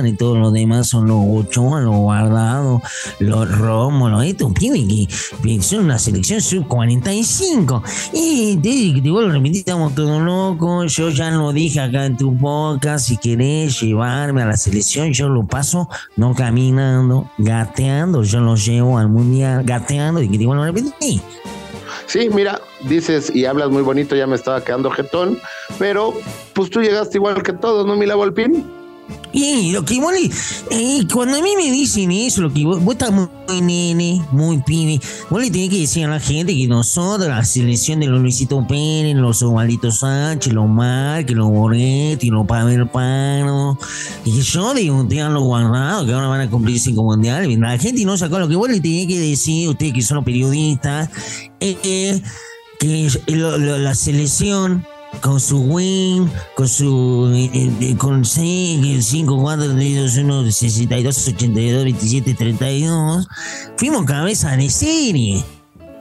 Alban 0.00 0.06
y 0.06 0.16
todos 0.16 0.38
los 0.38 0.52
demás 0.52 0.88
son 0.88 1.06
los 1.06 1.18
Ochoa, 1.20 1.80
los 1.80 1.96
Guardados, 1.96 2.82
los 3.18 3.50
Rómulo, 3.50 4.22
esto 4.22 4.46
un 4.46 4.54
pibe 4.54 4.78
que 4.86 5.08
en 5.42 5.80
una 5.80 5.98
selección 5.98 6.40
sub-45. 6.40 7.82
Y 8.12 8.56
te, 8.56 9.00
te 9.00 9.10
vuelvo 9.10 9.32
a 9.32 9.48
estamos 9.48 9.94
todos 9.94 10.22
locos. 10.22 10.94
Yo 10.94 11.10
ya 11.10 11.30
lo 11.30 11.52
dije 11.52 11.80
acá 11.80 12.06
en 12.06 12.16
tu 12.16 12.36
podcast. 12.36 13.08
Si 13.08 13.16
querés 13.16 13.80
llevarme 13.80 14.42
a 14.42 14.46
la 14.46 14.56
selección, 14.56 15.12
yo 15.12 15.28
lo 15.28 15.46
paso 15.46 15.88
no 16.16 16.34
caminando, 16.34 17.30
gateando. 17.38 18.22
Yo 18.22 18.40
lo 18.40 18.56
llevo 18.56 18.98
al 18.98 19.08
mundial, 19.08 19.62
gateando. 19.64 20.22
Y 20.22 20.28
que 20.28 20.38
te 20.38 20.46
vuelvo 20.46 20.62
a. 20.62 20.70
Sí, 22.06 22.28
mira, 22.28 22.60
dices 22.88 23.30
y 23.34 23.44
hablas 23.44 23.70
muy 23.70 23.82
bonito, 23.82 24.16
ya 24.16 24.26
me 24.26 24.34
estaba 24.34 24.64
quedando 24.64 24.90
jetón, 24.90 25.38
pero 25.78 26.12
pues 26.54 26.70
tú 26.70 26.80
llegaste 26.80 27.18
igual 27.18 27.40
que 27.42 27.52
todos, 27.52 27.86
¿no, 27.86 27.94
Mila 27.94 28.16
Volpín? 28.16 28.79
Y 29.32 29.70
lo 29.72 29.84
que 29.84 30.00
vos 30.00 30.12
le- 30.12 30.30
eh, 30.70 31.06
cuando 31.12 31.38
a 31.38 31.40
mí 31.42 31.50
me 31.56 31.70
dicen 31.70 32.10
eso, 32.10 32.40
lo 32.42 32.52
que 32.52 32.64
vos, 32.64 32.82
vos 32.82 32.94
estás 32.94 33.12
muy 33.12 33.28
nene, 33.60 34.20
muy 34.32 34.58
pibe, 34.58 35.00
vos 35.28 35.40
le 35.40 35.50
tenés 35.50 35.70
que 35.70 35.78
decir 35.80 36.04
a 36.04 36.08
la 36.08 36.20
gente 36.20 36.54
que 36.56 36.66
nosotros, 36.66 37.28
la 37.28 37.44
selección 37.44 38.00
de 38.00 38.06
los 38.06 38.20
Luisito 38.20 38.66
Pérez, 38.66 39.14
los 39.16 39.40
Osvaldito 39.42 39.90
Sánchez, 39.92 40.52
los 40.52 40.68
Márquez, 40.68 41.36
los 41.36 41.48
Borghetti, 41.48 42.28
los 42.30 42.46
Pavel 42.46 42.88
Pano, 42.88 43.78
y 44.24 44.40
yo 44.40 44.74
digo, 44.74 45.04
tengan 45.08 45.34
los 45.34 45.44
guardados, 45.44 46.06
que 46.06 46.12
ahora 46.12 46.26
van 46.28 46.40
a 46.42 46.50
cumplir 46.50 46.80
cinco 46.80 47.04
mundiales, 47.04 47.56
la 47.58 47.78
gente 47.78 48.04
no 48.04 48.16
sacó 48.16 48.38
lo 48.38 48.48
que 48.48 48.56
vos 48.56 48.68
le 48.68 48.80
tenés 48.80 49.06
que 49.06 49.18
decir, 49.20 49.68
ustedes 49.68 49.92
que 49.92 50.02
son 50.02 50.16
los 50.16 50.24
periodistas, 50.24 51.08
eh, 51.60 51.76
eh, 51.84 52.22
que 52.80 53.08
lo- 53.28 53.58
lo- 53.58 53.78
la 53.78 53.94
selección 53.94 54.84
con 55.20 55.40
su 55.40 55.58
wing, 55.60 56.28
con 56.54 56.68
su 56.68 57.30
eh, 57.34 57.70
eh, 57.80 57.96
con 57.96 58.24
5, 58.24 59.36
4, 59.40 59.64
32, 59.66 60.16
1, 60.18 60.50
62, 60.50 61.18
82, 61.18 61.84
27, 61.84 62.34
32, 62.34 63.28
fuimos 63.76 64.04
cabeza 64.04 64.56
de 64.56 64.70
serie. 64.70 65.59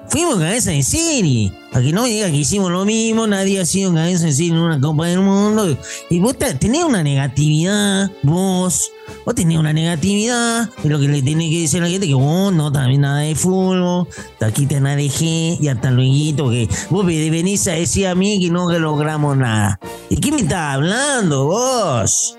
Fuimos 0.10 0.36
cabeza 0.39 0.72
de 0.72 0.82
serie. 0.82 1.52
Para 1.72 1.86
que 1.86 1.93
no 1.93 2.02
me 2.02 2.10
diga 2.10 2.28
que 2.32 2.38
hicimos 2.38 2.72
lo 2.72 2.84
mismo, 2.84 3.28
nadie 3.28 3.60
ha 3.60 3.65
sido 3.65 3.93
cabeza 3.93 4.26
de 4.26 4.32
serie 4.34 4.52
en 4.52 4.58
una 4.58 4.82
Copa 4.82 5.06
del 5.06 5.19
Mundo. 5.19 5.78
Y 6.10 6.19
vos 6.19 6.36
te- 6.36 6.56
tenés 6.56 6.84
una 6.84 7.04
negatividad, 7.04 8.10
vos. 8.24 8.91
Vos 9.24 9.36
tenés 9.36 9.60
una 9.60 9.72
negatividad. 9.72 10.67
Es 10.84 10.86
lo 10.86 11.00
que 11.00 11.08
le 11.08 11.22
tenés 11.22 11.50
que 11.52 11.62
decir 11.62 11.82
a 11.82 11.86
la 11.86 11.89
gente 11.91 12.08
que 12.08 12.15
vos 12.15 12.52
no 12.52 12.72
también 12.72 13.02
nada 13.02 13.19
de 13.19 13.36
fútbol. 13.36 14.08
De 14.39 14.45
aquí 14.48 14.65
te 14.65 14.80
dejé 14.82 15.58
y 15.62 15.67
hasta 15.67 15.91
luego. 15.91 16.50
Que 16.50 16.67
vos 16.89 17.06
venís 17.06 17.67
a 17.67 17.74
decir 17.74 18.08
a 18.08 18.15
mí 18.15 18.39
que 18.41 18.50
no 18.50 18.67
logramos 18.80 19.38
nada. 19.38 19.80
¿De 20.10 20.15
qué 20.17 20.32
me 20.32 20.41
estás 20.41 20.76
hablando 20.76 21.45
vos? 21.45 22.36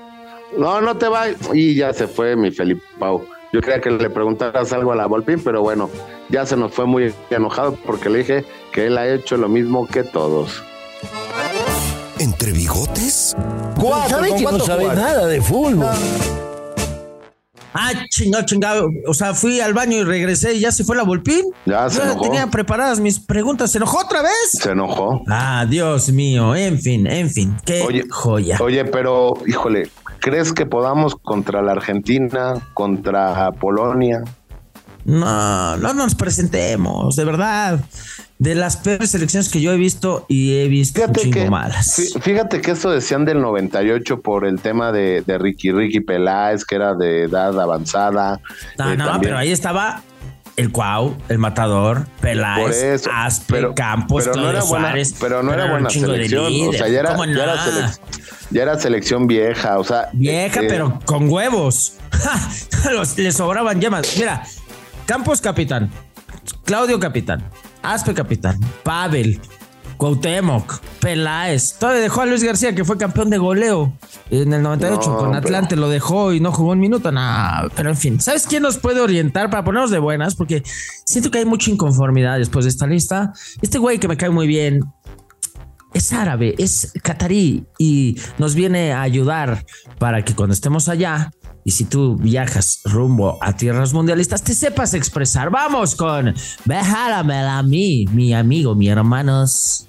No, 0.59 0.81
no 0.81 0.97
te 0.97 1.07
va. 1.09 1.27
Y 1.55 1.77
ya 1.77 1.93
se 1.93 2.09
fue 2.09 2.35
mi 2.35 2.51
Felipe 2.51 2.83
Pau. 2.99 3.25
Yo 3.53 3.61
creía 3.61 3.81
que 3.81 3.91
le 3.91 4.11
preguntaras 4.11 4.73
algo 4.73 4.91
a 4.93 4.97
la 4.97 5.07
Volpín, 5.07 5.41
pero 5.45 5.61
bueno, 5.63 5.89
ya 6.31 6.47
se 6.47 6.57
nos 6.57 6.73
fue 6.73 6.87
muy 6.87 7.15
enojado 7.31 7.77
porque 7.87 8.09
le 8.09 8.19
dije 8.19 8.45
que 8.73 8.87
él 8.87 8.99
ha 8.99 9.09
hecho 9.09 9.37
lo 9.37 9.49
mismo 9.49 9.87
que 9.87 10.03
todos. 10.05 10.63
¿Entre 12.19 12.53
bigotes? 12.53 13.35
¿Sabe 14.09 14.35
que 14.37 14.43
no 14.45 14.61
sabe 14.61 14.85
nada 14.87 15.27
de 15.27 15.41
fútbol? 15.41 15.87
Ah, 17.73 17.93
chingado, 18.11 18.45
chingado. 18.45 18.89
O 19.07 19.15
sea, 19.15 19.33
fui 19.33 19.61
al 19.61 19.73
baño 19.73 19.97
y 19.99 20.03
regresé 20.05 20.55
y 20.55 20.61
ya 20.61 20.73
se 20.73 20.83
fue 20.85 20.97
la 20.97 21.05
Volpín. 21.05 21.45
Ya 21.67 21.89
se 21.89 21.99
Yo 21.99 22.05
enojó. 22.05 22.23
tenía 22.23 22.49
preparadas 22.49 22.99
mis 22.99 23.21
preguntas. 23.21 23.71
¿Se 23.71 23.79
enojó 23.79 24.01
otra 24.01 24.23
vez? 24.23 24.51
Se 24.53 24.73
enojó. 24.73 25.23
Ah, 25.29 25.65
Dios 25.69 26.11
mío. 26.11 26.55
En 26.57 26.79
fin, 26.81 27.07
en 27.07 27.31
fin. 27.31 27.57
Qué 27.65 28.05
joya. 28.11 28.59
Oye, 28.61 28.85
pero, 28.85 29.35
híjole, 29.47 29.89
¿crees 30.19 30.53
que 30.53 30.67
podamos 30.67 31.15
contra 31.15 31.63
la 31.63 31.73
Argentina, 31.73 32.55
contra 32.75 33.53
Polonia? 33.53 34.25
No, 35.05 35.77
no 35.79 35.95
nos 35.95 36.15
presentemos, 36.15 37.17
de 37.17 37.25
verdad. 37.25 37.81
De 38.39 38.55
las 38.55 38.79
peores 38.79 39.11
selecciones 39.11 39.51
que 39.51 39.61
yo 39.61 39.71
he 39.73 39.77
visto 39.77 40.25
y 40.29 40.57
he 40.59 40.69
visto 40.69 41.03
un 41.07 41.13
chingo 41.13 41.51
malas. 41.51 41.99
Fí- 41.99 42.21
Fíjate 42.23 42.63
que 42.63 42.71
eso 42.71 42.91
decían 42.91 43.27
del 43.27 43.41
98 43.43 44.21
por 44.23 44.47
el 44.47 44.61
tema 44.61 44.93
de, 44.93 45.21
de 45.27 45.37
Ricky 45.37 45.73
Ricky 45.73 46.01
Peláez, 46.01 46.65
que 46.65 46.77
era 46.77 46.95
de 46.95 47.25
edad 47.25 47.61
avanzada. 47.61 48.41
No, 48.79 48.93
Eh, 48.93 48.97
no, 48.97 49.05
también- 49.07 49.21
pero 49.21 49.37
ahí 49.39 49.51
estaba 49.53 50.03
el 50.57 50.73
Cuau, 50.73 51.17
el 51.29 51.37
Matador, 51.39 52.07
Peláez, 52.23 52.77
eso, 52.77 53.11
Aspe, 53.13 53.45
pero- 53.57 53.75
Campos, 53.75 54.25
pero 54.25 54.37
no 54.41 54.51
era 54.51 54.63
buena, 54.63 54.87
Suárez. 54.89 55.15
pero 55.21 55.43
no 55.43 55.53
era 55.53 55.71
buena 55.71 55.91
selección, 55.91 56.69
o 56.69 56.73
sea, 56.73 56.89
ya 56.89 57.01
era, 57.01 57.11
¿Cómo 57.13 57.25
ya 57.27 57.43
era 57.43 57.55
no? 57.57 57.63
selec- 57.63 57.99
ya 58.51 58.63
era 58.63 58.79
selección 58.79 59.27
vieja, 59.27 59.79
o 59.79 59.85
sea, 59.85 60.09
Vieja, 60.15 60.61
eh, 60.63 60.67
pero 60.69 60.99
con 61.05 61.29
huevos. 61.31 61.95
Los- 62.91 63.19
le 63.19 63.33
sobraban 63.33 63.81
yemas. 63.81 64.07
Mira, 64.17 64.43
Campos 65.11 65.41
capitán, 65.41 65.91
Claudio 66.65 67.01
capitán, 67.01 67.43
Aspe 67.83 68.15
capitán, 68.15 68.61
Pavel, 68.85 69.41
Cuauhtémoc, 69.97 70.79
Peláez. 71.01 71.75
Todavía 71.81 72.03
dejó 72.03 72.21
a 72.21 72.27
Luis 72.27 72.45
García, 72.45 72.77
que 72.77 72.85
fue 72.85 72.97
campeón 72.97 73.29
de 73.29 73.37
goleo 73.39 73.93
en 74.31 74.53
el 74.53 74.63
98 74.63 75.11
No, 75.11 75.17
con 75.19 75.27
pero- 75.31 75.39
Atlante. 75.39 75.75
Lo 75.75 75.89
dejó 75.89 76.33
y 76.33 76.39
no 76.39 76.53
jugó 76.53 76.71
un 76.71 76.79
minuto. 76.79 77.11
Nah, 77.11 77.71
pero 77.75 77.91
en 77.91 77.97
fin, 77.97 78.21
¿sabes 78.21 78.47
quién 78.47 78.63
nos 78.63 78.79
puede 78.79 79.01
orientar 79.01 79.51
para 79.51 79.65
ponernos 79.65 79.91
de 79.91 79.99
buenas? 79.99 80.37
Porque 80.37 80.63
siento 81.05 81.33
que 81.33 81.39
hay 81.39 81.45
mucha 81.45 81.73
inconformidad 81.73 82.39
después 82.39 82.65
de 82.65 82.69
esta 82.69 82.87
lista. 82.87 83.33
Este 83.63 83.79
güey 83.79 83.99
que 83.99 84.07
me 84.07 84.17
cae 84.17 84.31
muy 84.31 84.47
bien, 84.47 84.85
es 85.93 86.13
árabe, 86.13 86.55
es 86.57 86.93
catarí 87.03 87.67
y 87.79 88.17
nos 88.39 88.55
viene 88.55 88.93
a 88.93 89.03
ayudar 89.03 89.65
para 89.99 90.25
que 90.25 90.37
cuando 90.37 90.55
estemos 90.55 90.89
allá 90.89 91.33
y 91.65 91.71
si 91.73 91.85
tú 91.85 92.17
viajas 92.17 92.81
rumbo 92.85 93.39
a 93.41 93.57
tierras 93.57 93.93
mundialistas 93.93 94.43
te 94.43 94.55
sepas 94.55 94.95
expresar. 94.95 95.51
Vamos 95.51 95.95
con 95.95 96.35
Béjalamela 96.65 97.59
a 97.59 97.63
mí, 97.63 98.07
mi 98.13 98.33
amigo, 98.35 98.75
mi 98.75 98.89
hermanos. 98.89 99.87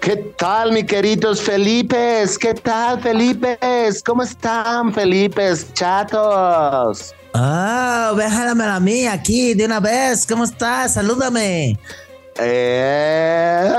¿Qué 0.00 0.16
tal, 0.36 0.72
mi 0.72 0.84
queridos 0.84 1.40
Felipes? 1.40 2.38
¿Qué 2.38 2.54
tal, 2.54 3.00
Felipes? 3.00 4.02
¿Cómo 4.04 4.22
están, 4.22 4.92
Felipes? 4.92 5.72
Chatos. 5.72 7.14
Ah, 7.32 8.12
Béjalamela 8.16 8.76
a 8.76 8.80
mí 8.80 9.06
aquí 9.06 9.54
de 9.54 9.64
una 9.64 9.80
vez. 9.80 10.26
¿Cómo 10.26 10.44
estás? 10.44 10.94
Salúdame. 10.94 11.78
Eh. 12.42 13.70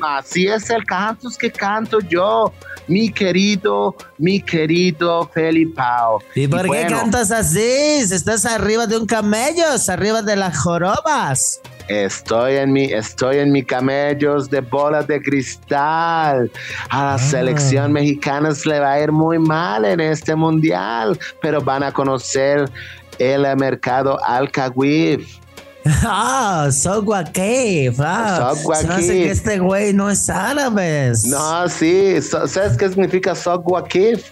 Así 0.00 0.46
es 0.46 0.70
el 0.70 0.84
canto 0.84 1.28
que 1.38 1.50
canto 1.50 1.98
yo, 2.00 2.52
mi 2.86 3.10
querido, 3.10 3.96
mi 4.18 4.40
querido 4.40 5.28
Felipao. 5.32 6.20
¿Y 6.34 6.46
por 6.46 6.62
qué 6.62 6.66
bueno, 6.68 6.98
cantas 6.98 7.30
así? 7.30 7.60
Estás 7.60 8.44
arriba 8.44 8.86
de 8.86 8.98
un 8.98 9.06
camello, 9.06 9.64
arriba 9.88 10.22
de 10.22 10.36
las 10.36 10.58
jorobas. 10.58 11.60
Estoy 11.88 12.56
en 12.56 12.72
mi, 12.72 12.84
estoy 12.84 13.38
en 13.38 13.52
mi 13.52 13.62
camellos 13.62 14.48
de 14.48 14.60
bolas 14.60 15.06
de 15.06 15.20
cristal. 15.20 16.50
A 16.88 17.04
la 17.04 17.18
selección 17.18 17.92
mexicana 17.92 18.54
se 18.54 18.70
le 18.70 18.80
va 18.80 18.92
a 18.92 19.00
ir 19.00 19.12
muy 19.12 19.38
mal 19.38 19.84
en 19.84 20.00
este 20.00 20.34
mundial, 20.34 21.18
pero 21.42 21.60
van 21.60 21.82
a 21.82 21.92
conocer 21.92 22.70
el 23.18 23.56
mercado 23.56 24.18
Alcahuif. 24.24 25.38
Ah, 26.02 26.68
Sogua 26.72 27.24
Cave. 27.24 27.94
Ah, 27.98 28.54
se 28.56 28.88
hace 28.88 29.06
que 29.06 29.30
este 29.30 29.58
güey 29.58 29.92
no 29.92 30.08
es 30.08 30.30
árabe. 30.30 31.12
No, 31.26 31.68
sí, 31.68 32.20
¿sabes 32.22 32.76
qué 32.78 32.88
significa 32.88 33.34
Sogwakif? 33.34 34.30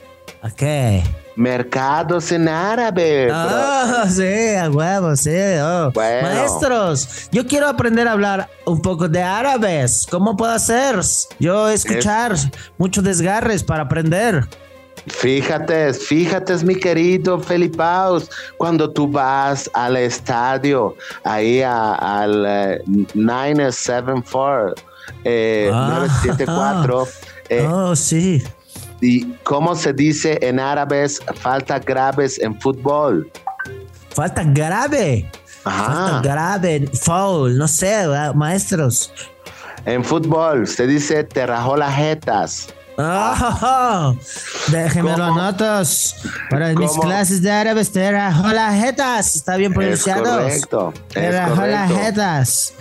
¿Qué? 0.57 1.03
Mercados 1.37 2.31
en 2.33 2.49
árabe. 2.49 3.29
Ah, 3.33 4.05
sí, 4.09 4.55
a 4.55 4.71
huevo, 4.71 5.17
sí. 5.17 5.31
oh. 5.63 5.91
Bueno. 5.93 6.29
Maestros, 6.29 7.29
yo 7.31 7.47
quiero 7.47 7.69
aprender 7.69 8.07
a 8.09 8.13
hablar 8.13 8.49
un 8.67 8.83
poco 8.83 9.09
de 9.09 9.23
árabes. 9.23 10.07
¿Cómo 10.11 10.37
puedo 10.37 10.53
hacer? 10.53 11.01
Yo 11.39 11.69
escuchar 11.69 12.35
muchos 12.77 13.03
desgarres 13.05 13.63
para 13.63 13.85
aprender. 13.85 14.47
Fíjate, 15.07 15.93
fíjate, 15.95 16.57
mi 16.65 16.77
querido 16.77 17.41
Felipaus, 17.41 18.31
cuando 18.57 18.89
tú 18.91 19.09
vas 19.11 19.69
al 19.75 19.97
estadio, 19.97 20.95
ahí 21.25 21.61
a- 21.63 21.95
al 21.95 22.45
eh, 22.47 22.83
974, 23.15 24.75
eh, 25.25 25.71
Ah. 25.73 25.89
974, 25.99 27.09
eh, 27.49 27.67
oh, 27.69 27.97
sí. 27.97 28.43
¿y 29.01 29.25
cómo 29.43 29.75
se 29.75 29.93
dice 29.93 30.39
en 30.41 30.61
árabes 30.61 31.21
falta 31.41 31.79
graves 31.81 32.39
en 32.41 32.59
fútbol? 32.61 33.29
Falta 34.15 34.45
grave. 34.45 35.29
Ajá. 35.65 35.85
Falta 35.87 36.21
grave. 36.23 36.89
Foul, 37.03 37.57
no 37.59 37.67
sé, 37.67 38.05
maestros. 38.35 39.13
En 39.85 40.05
fútbol 40.05 40.69
se 40.69 40.87
dice 40.87 41.25
te 41.25 41.45
rajó 41.47 41.77
las 41.77 41.95
jetas. 41.97 42.69
Ah, 42.99 44.13
déjeme 44.69 45.17
lo 45.17 45.25
anotos. 45.25 46.17
Para 46.51 46.69
mis 46.75 46.91
¿Cómo? 46.91 47.03
clases 47.03 47.43
de 47.43 47.51
árabes, 47.51 47.91
te 47.93 48.11
rajó 48.13 48.49
las 48.49 48.81
jetas. 48.81 49.35
Está 49.37 49.57
bien 49.57 49.73
pronunciado. 49.73 50.25
correcto, 50.39 50.93
Te 51.09 51.29
es 51.29 51.35
rajó 51.35 51.67
las 51.67 51.91
correcto. 51.91 52.05
jetas. 52.05 52.75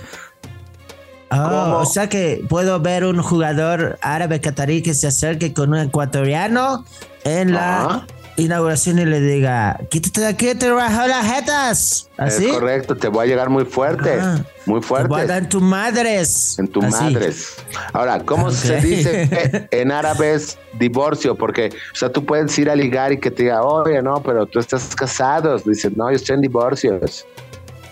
Oh, 1.34 1.38
¿Cómo? 1.38 1.78
o 1.78 1.86
sea 1.86 2.10
que 2.10 2.44
puedo 2.50 2.80
ver 2.82 3.06
un 3.06 3.22
jugador 3.24 3.98
árabe 4.02 4.42
catarí 4.42 4.82
que 4.82 4.94
se 4.94 5.08
acerque 5.08 5.54
con 5.54 5.70
un 5.70 5.80
ecuatoriano 5.80 6.84
en 7.24 7.54
la. 7.54 8.06
Inauguración 8.38 9.00
y 9.00 9.06
le 9.06 9.20
diga: 9.20 9.80
Quítate 9.90 10.22
de 10.22 10.28
aquí, 10.28 10.56
te 10.56 10.72
rajó 10.74 11.08
las 11.08 11.26
jetas. 11.26 12.10
¿Así? 12.18 12.46
Es 12.46 12.52
correcto, 12.54 12.96
te 12.96 13.08
voy 13.08 13.26
a 13.26 13.28
llegar 13.28 13.50
muy 13.50 13.66
fuerte, 13.66 14.18
Ah. 14.22 14.44
muy 14.66 14.80
Te 14.82 14.88
voy 14.88 15.00
a 15.02 15.06
fuerte. 15.08 15.28
dar 15.28 15.44
en 15.44 15.50
tu 15.50 15.62
madres. 15.62 16.58
En 16.60 16.68
tu 16.68 16.82
Así. 16.84 16.92
madres. 17.04 17.56
Ahora, 17.94 18.20
¿cómo 18.24 18.52
se 18.52 18.76
Ok. 18.78 18.82
dice 18.82 19.30
en 19.72 19.92
árabes 19.92 20.58
divorcio? 20.80 21.36
Porque, 21.36 21.70
o 21.94 21.96
sea, 21.96 22.12
tú 22.12 22.26
puedes 22.26 22.58
ir 22.60 22.70
a 22.70 22.76
ligar 22.76 23.12
y 23.12 23.20
que 23.20 23.32
te 23.32 23.44
diga, 23.44 23.64
oye, 23.64 24.02
no, 24.02 24.22
pero 24.24 24.46
tú 24.46 24.60
estás 24.60 24.96
casado. 24.96 25.58
Dices, 25.60 25.96
no, 25.98 26.10
yo 26.10 26.16
estoy 26.16 26.36
en 26.36 26.42
divorcios. 26.42 27.26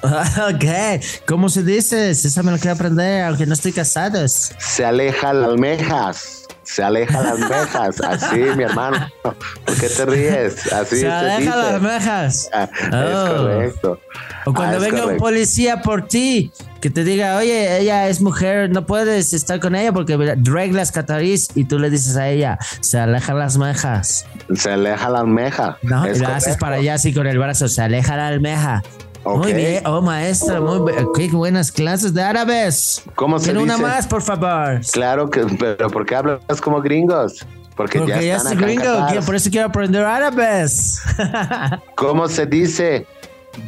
Ok, 0.02 0.64
¿cómo 1.28 1.50
se 1.50 1.62
dice? 1.62 2.12
Esa 2.12 2.42
me 2.42 2.52
lo 2.54 2.58
quiero 2.58 2.76
aprender, 2.76 3.26
aunque 3.26 3.46
no 3.46 3.54
estoy 3.54 3.74
casado. 3.74 4.26
Se 4.30 4.86
aleja 4.86 5.34
las 5.34 5.50
almejas. 5.50 6.39
Se 6.72 6.84
aleja 6.84 7.22
las 7.22 7.32
almejas. 7.42 8.02
Así, 8.02 8.36
mi 8.56 8.64
hermano. 8.64 9.08
¿Por 9.24 9.76
qué 9.80 9.90
te 9.90 10.06
ríes? 10.06 10.72
Así 10.72 10.98
se 10.98 11.10
aleja 11.12 11.38
dice. 11.40 11.50
las 11.50 11.74
almejas. 11.74 12.50
Ah, 12.54 12.70
Oh. 12.92 12.96
Es 13.60 13.74
correcto. 13.74 14.00
O 14.46 14.54
cuando 14.54 14.78
Ah, 14.78 14.80
venga 14.80 14.98
un 14.98 15.02
correcto. 15.04 15.24
policía 15.24 15.82
por 15.82 16.08
ti, 16.08 16.52
que 16.80 16.90
te 16.90 17.04
diga, 17.04 17.38
oye, 17.38 17.80
ella 17.80 18.08
es 18.08 18.22
mujer, 18.22 18.70
no 18.70 18.86
puedes 18.86 19.34
estar 19.34 19.60
con 19.60 19.76
ella 19.76 19.92
porque 19.92 20.16
reglas 20.44 20.92
catarís, 20.92 21.48
y 21.56 21.66
tú 21.66 21.78
le 21.80 21.90
dices 21.90 22.16
a 22.18 22.30
ella, 22.30 22.58
se 22.82 23.00
aleja 23.00 23.34
las 23.34 23.56
almejas. 23.56 24.26
Se 24.56 24.72
aleja 24.72 25.10
la 25.10 25.20
almeja. 25.22 25.78
No, 25.82 26.06
y 26.08 26.18
lo 26.20 26.28
haces 26.28 26.44
correcto. 26.44 26.60
para 26.60 26.76
allá 26.78 26.94
así 26.94 27.14
con 27.14 27.28
el 27.28 27.38
brazo, 27.40 27.68
se 27.68 27.82
aleja 27.82 28.16
la 28.16 28.28
almeja. 28.28 28.82
Muy 29.26 29.52
Ok. 29.52 29.56
bien, 29.56 29.86
oh 29.86 30.02
maestra, 30.02 30.60
muy 30.62 30.78
bu- 30.80 31.12
qué 31.16 31.28
buenas 31.30 31.72
clases 31.72 32.14
de 32.14 32.24
árabes. 32.24 33.04
¿Cómo 33.16 33.38
se 33.38 33.46
Tiene 33.46 33.60
una 33.62 33.74
dice? 33.76 33.86
más, 33.86 34.08
por 34.08 34.22
favor. 34.22 34.80
Claro 34.92 35.30
que, 35.30 35.42
pero 35.60 35.90
¿por 35.90 36.06
qué 36.06 36.16
hablas 36.16 36.62
como 36.62 36.82
gringos? 36.82 37.46
Porque, 37.76 38.00
Porque 38.00 38.14
ya 38.14 38.22
ya 38.22 38.36
están 38.38 38.54
soy 38.60 38.76
acá 38.78 39.06
gringo, 39.08 39.26
por 39.26 39.36
eso 39.36 39.50
quiero 39.50 39.68
aprender 39.68 40.04
árabes. 40.04 41.00
¿Cómo 41.96 42.28
se 42.28 42.46
dice 42.46 43.06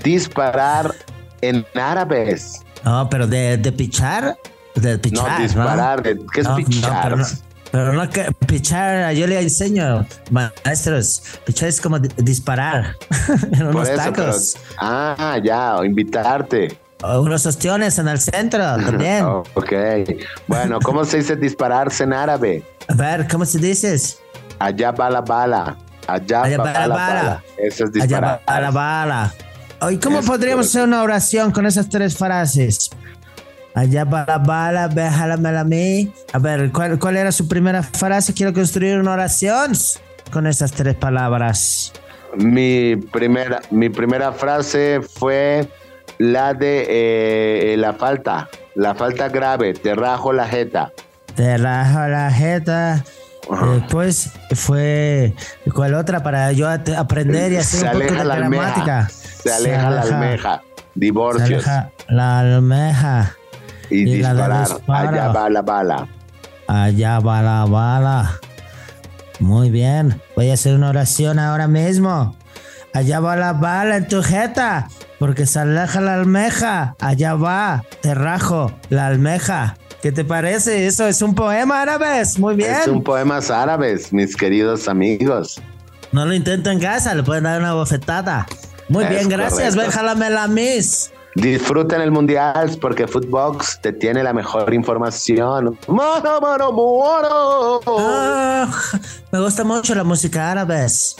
disparar 0.03 0.93
en 1.41 1.65
árabes? 1.75 2.61
No, 2.83 3.09
pero 3.09 3.27
de, 3.27 3.57
de 3.57 3.71
pichar, 3.71 4.37
de 4.75 4.97
pichar. 4.97 5.37
no, 5.39 5.43
disparar. 5.43 6.01
de- 6.03 6.19
¿Qué 6.33 6.41
es 6.41 6.47
No, 6.47 6.51
no, 6.57 6.65
pichar? 6.65 7.17
no, 7.17 7.25
pero 7.71 7.93
no 7.93 8.09
que 8.09 8.25
pichar, 8.47 9.13
yo 9.13 9.27
le 9.27 9.39
enseño, 9.41 10.05
maestros. 10.29 11.23
Pichar 11.45 11.69
es 11.69 11.79
como 11.81 11.99
di- 11.99 12.09
disparar 12.17 12.95
en 13.53 13.67
unos 13.67 13.87
eso, 13.87 13.97
tacos. 13.97 14.55
pero- 14.57 14.77
ah, 14.79 15.37
ya, 15.43 15.77
o 15.77 15.83
invitarte. 15.85 16.77
O 17.03 17.21
unos 17.21 17.45
ostiones 17.45 17.97
en 17.97 18.07
el 18.07 18.19
centro 18.19 18.59
también. 18.85 19.25
Oh, 19.25 19.43
ok. 19.55 19.73
Bueno, 20.47 20.79
¿cómo 20.79 21.03
se 21.05 21.17
dice 21.17 21.35
dispararse 21.35 22.03
en 22.03 22.13
árabe? 22.13 22.63
A 22.87 22.93
ver, 22.93 23.27
¿cómo 23.27 23.45
se 23.45 23.57
dices? 23.57 24.19
Allá 24.59 24.91
va 24.91 25.09
la 25.09 25.21
bala. 25.21 25.77
Allá, 26.07 26.43
Allá 26.43 26.57
va 26.57 26.63
va 26.65 26.73
la 26.73 26.87
la 26.87 26.95
bala. 26.95 27.13
bala. 27.23 27.43
Eso 27.57 27.85
es 27.85 27.89
Allá 27.95 28.05
disparar. 28.05 28.41
va 28.47 28.59
la 28.59 28.71
bala. 28.71 29.33
Oye, 29.81 29.99
¿cómo 29.99 30.21
podríamos 30.21 30.67
hacer 30.67 30.83
una 30.83 31.01
oración 31.01 31.51
con 31.51 31.65
esas 31.65 31.89
tres 31.89 32.15
frases? 32.15 32.91
Allá 33.73 34.03
va 34.03 34.25
la 34.27 34.37
bala, 34.37 34.87
déjalamela 34.87 35.61
a 35.61 35.63
mí. 35.63 36.11
A 36.33 36.39
ver, 36.39 36.71
¿cuál, 36.71 36.99
¿cuál 36.99 37.17
era 37.17 37.31
su 37.31 37.47
primera 37.47 37.81
frase? 37.83 38.33
Quiero 38.33 38.53
construir 38.53 38.97
una 38.99 39.13
oración 39.13 39.71
con 40.31 40.45
esas 40.47 40.71
tres 40.73 40.95
palabras. 40.95 41.93
Mi 42.37 42.95
primera, 42.95 43.61
mi 43.71 43.89
primera 43.89 44.31
frase 44.33 45.01
fue 45.01 45.67
la 46.17 46.53
de 46.53 46.85
eh, 47.73 47.75
la 47.77 47.93
falta. 47.93 48.49
La 48.75 48.95
falta 48.95 49.29
grave. 49.29 49.73
Te 49.73 49.95
rajo 49.95 50.31
la 50.33 50.47
jeta. 50.47 50.91
Te 51.35 51.57
rajo 51.57 52.07
la 52.07 52.31
jeta. 52.31 53.03
Después 53.73 54.31
fue. 54.53 55.33
¿Cuál 55.73 55.93
otra? 55.95 56.23
Para 56.23 56.51
yo 56.53 56.69
aprender 56.69 57.51
y 57.51 57.57
hacer 57.57 57.81
Se 57.81 57.85
un 57.87 58.01
poco 58.01 58.13
de 58.15 58.23
la 58.25 58.33
almeja. 58.35 58.63
gramática. 58.63 59.09
Se 59.43 59.51
aleja 59.51 59.89
la 59.89 60.01
almeja. 60.01 60.61
Se 60.77 60.81
Divorcios. 60.95 61.67
aleja 61.67 61.91
la 62.07 62.39
almeja. 62.39 63.35
Y, 63.91 64.01
y 64.09 64.13
disparar. 64.15 64.67
Allá 64.87 65.27
va 65.29 65.49
la 65.49 65.61
bala. 65.61 66.07
Allá 66.67 67.19
va 67.19 67.41
la 67.41 67.65
bala. 67.65 68.39
Muy 69.39 69.69
bien. 69.69 70.21
Voy 70.35 70.49
a 70.49 70.53
hacer 70.53 70.75
una 70.75 70.89
oración 70.89 71.39
ahora 71.39 71.67
mismo. 71.67 72.35
Allá 72.93 73.19
va 73.19 73.35
la 73.35 73.53
bala 73.53 73.97
en 73.97 74.07
tu 74.07 74.21
jeta. 74.23 74.87
Porque 75.19 75.45
se 75.45 75.59
aleja 75.59 76.01
la 76.01 76.15
almeja. 76.15 76.95
Allá 76.99 77.35
va. 77.35 77.83
Te 78.01 78.15
rajo 78.15 78.71
la 78.89 79.07
almeja. 79.07 79.77
¿Qué 80.01 80.11
te 80.11 80.25
parece? 80.25 80.87
Eso 80.87 81.07
es 81.07 81.21
un 81.21 81.35
poema 81.35 81.81
árabes. 81.81 82.39
Muy 82.39 82.55
bien. 82.55 82.71
Es 82.81 82.87
un 82.87 83.03
poemas 83.03 83.51
árabes, 83.51 84.11
mis 84.11 84.35
queridos 84.35 84.87
amigos. 84.87 85.61
No 86.11 86.25
lo 86.25 86.33
intento 86.33 86.71
en 86.71 86.79
casa, 86.79 87.13
le 87.13 87.23
pueden 87.23 87.43
dar 87.43 87.59
una 87.59 87.73
bofetada. 87.73 88.47
Muy 88.89 89.03
Es 89.03 89.09
bien, 89.11 89.29
gracias. 89.29 89.75
correcto. 89.75 90.01
La 90.01 90.47
miss. 90.47 91.11
Disfruten 91.35 92.01
el 92.01 92.11
mundial 92.11 92.77
porque 92.81 93.07
Footbox 93.07 93.79
te 93.81 93.93
tiene 93.93 94.21
la 94.23 94.33
mejor 94.33 94.73
información. 94.73 95.77
Mano, 95.87 96.41
mano, 96.41 96.71
mano. 96.71 97.79
Ah, 97.87 98.67
me 99.31 99.39
gusta 99.39 99.63
mucho 99.63 99.95
la 99.95 100.03
música 100.03 100.51
árabes. 100.51 101.15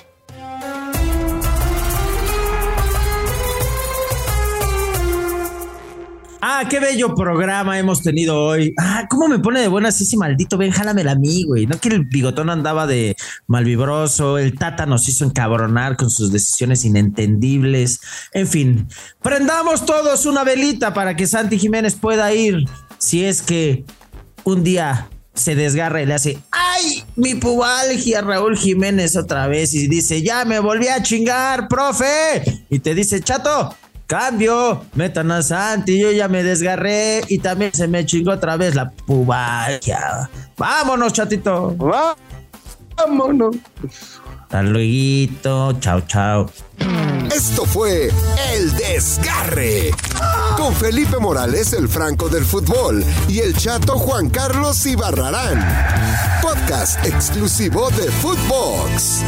Ah, 6.43 6.63
qué 6.67 6.79
bello 6.79 7.13
programa 7.13 7.77
hemos 7.77 8.01
tenido 8.01 8.43
hoy. 8.43 8.73
Ah, 8.79 9.05
cómo 9.07 9.27
me 9.27 9.37
pone 9.37 9.61
de 9.61 9.67
buenas 9.67 10.01
ese 10.01 10.17
maldito 10.17 10.57
ven, 10.57 10.71
jálamela 10.71 11.11
a 11.11 11.15
mí, 11.15 11.43
güey. 11.43 11.67
No 11.67 11.79
que 11.79 11.89
el 11.89 12.05
bigotón 12.05 12.49
andaba 12.49 12.87
de 12.87 13.15
malvibroso, 13.45 14.39
el 14.39 14.57
Tata 14.57 14.87
nos 14.87 15.07
hizo 15.07 15.23
encabronar 15.23 15.97
con 15.97 16.09
sus 16.09 16.31
decisiones 16.31 16.83
inentendibles. 16.83 17.99
En 18.33 18.47
fin, 18.47 18.87
prendamos 19.21 19.85
todos 19.85 20.25
una 20.25 20.43
velita 20.43 20.95
para 20.95 21.15
que 21.15 21.27
Santi 21.27 21.59
Jiménez 21.59 21.93
pueda 21.93 22.33
ir. 22.33 22.65
Si 22.97 23.23
es 23.23 23.43
que 23.43 23.85
un 24.43 24.63
día 24.63 25.09
se 25.35 25.53
desgarra 25.55 26.01
y 26.01 26.07
le 26.07 26.15
hace 26.15 26.39
¡Ay! 26.51 27.03
Mi 27.15 27.35
pubalgia, 27.35 28.21
Raúl 28.21 28.57
Jiménez 28.57 29.15
otra 29.15 29.47
vez. 29.47 29.75
Y 29.75 29.87
dice, 29.87 30.23
ya 30.23 30.43
me 30.45 30.59
volví 30.59 30.87
a 30.87 31.03
chingar, 31.03 31.67
profe. 31.67 32.65
Y 32.71 32.79
te 32.79 32.95
dice, 32.95 33.21
chato, 33.21 33.75
Cambio, 34.11 34.83
metan 34.93 35.31
a 35.31 35.41
Santi, 35.41 35.97
yo 35.97 36.11
ya 36.11 36.27
me 36.27 36.43
desgarré 36.43 37.23
y 37.29 37.37
también 37.37 37.73
se 37.73 37.87
me 37.87 38.05
chingó 38.05 38.31
otra 38.31 38.57
vez 38.57 38.75
la 38.75 38.91
pubalia. 38.91 40.29
Vámonos, 40.57 41.13
chatito. 41.13 41.73
Vámonos. 42.97 43.55
Hasta 44.41 44.63
luego, 44.63 45.79
chao, 45.79 46.01
chao. 46.01 46.51
Esto 47.33 47.63
fue 47.65 48.11
El 48.53 48.73
Desgarre. 48.73 49.91
Con 50.57 50.75
Felipe 50.75 51.17
Morales, 51.17 51.71
el 51.71 51.87
Franco 51.87 52.27
del 52.27 52.43
Fútbol, 52.43 53.05
y 53.29 53.39
el 53.39 53.55
chato 53.55 53.97
Juan 53.97 54.29
Carlos 54.29 54.85
Ibarrarán. 54.85 55.65
Podcast 56.41 57.05
exclusivo 57.05 57.89
de 57.91 58.11
Footbox. 58.11 59.23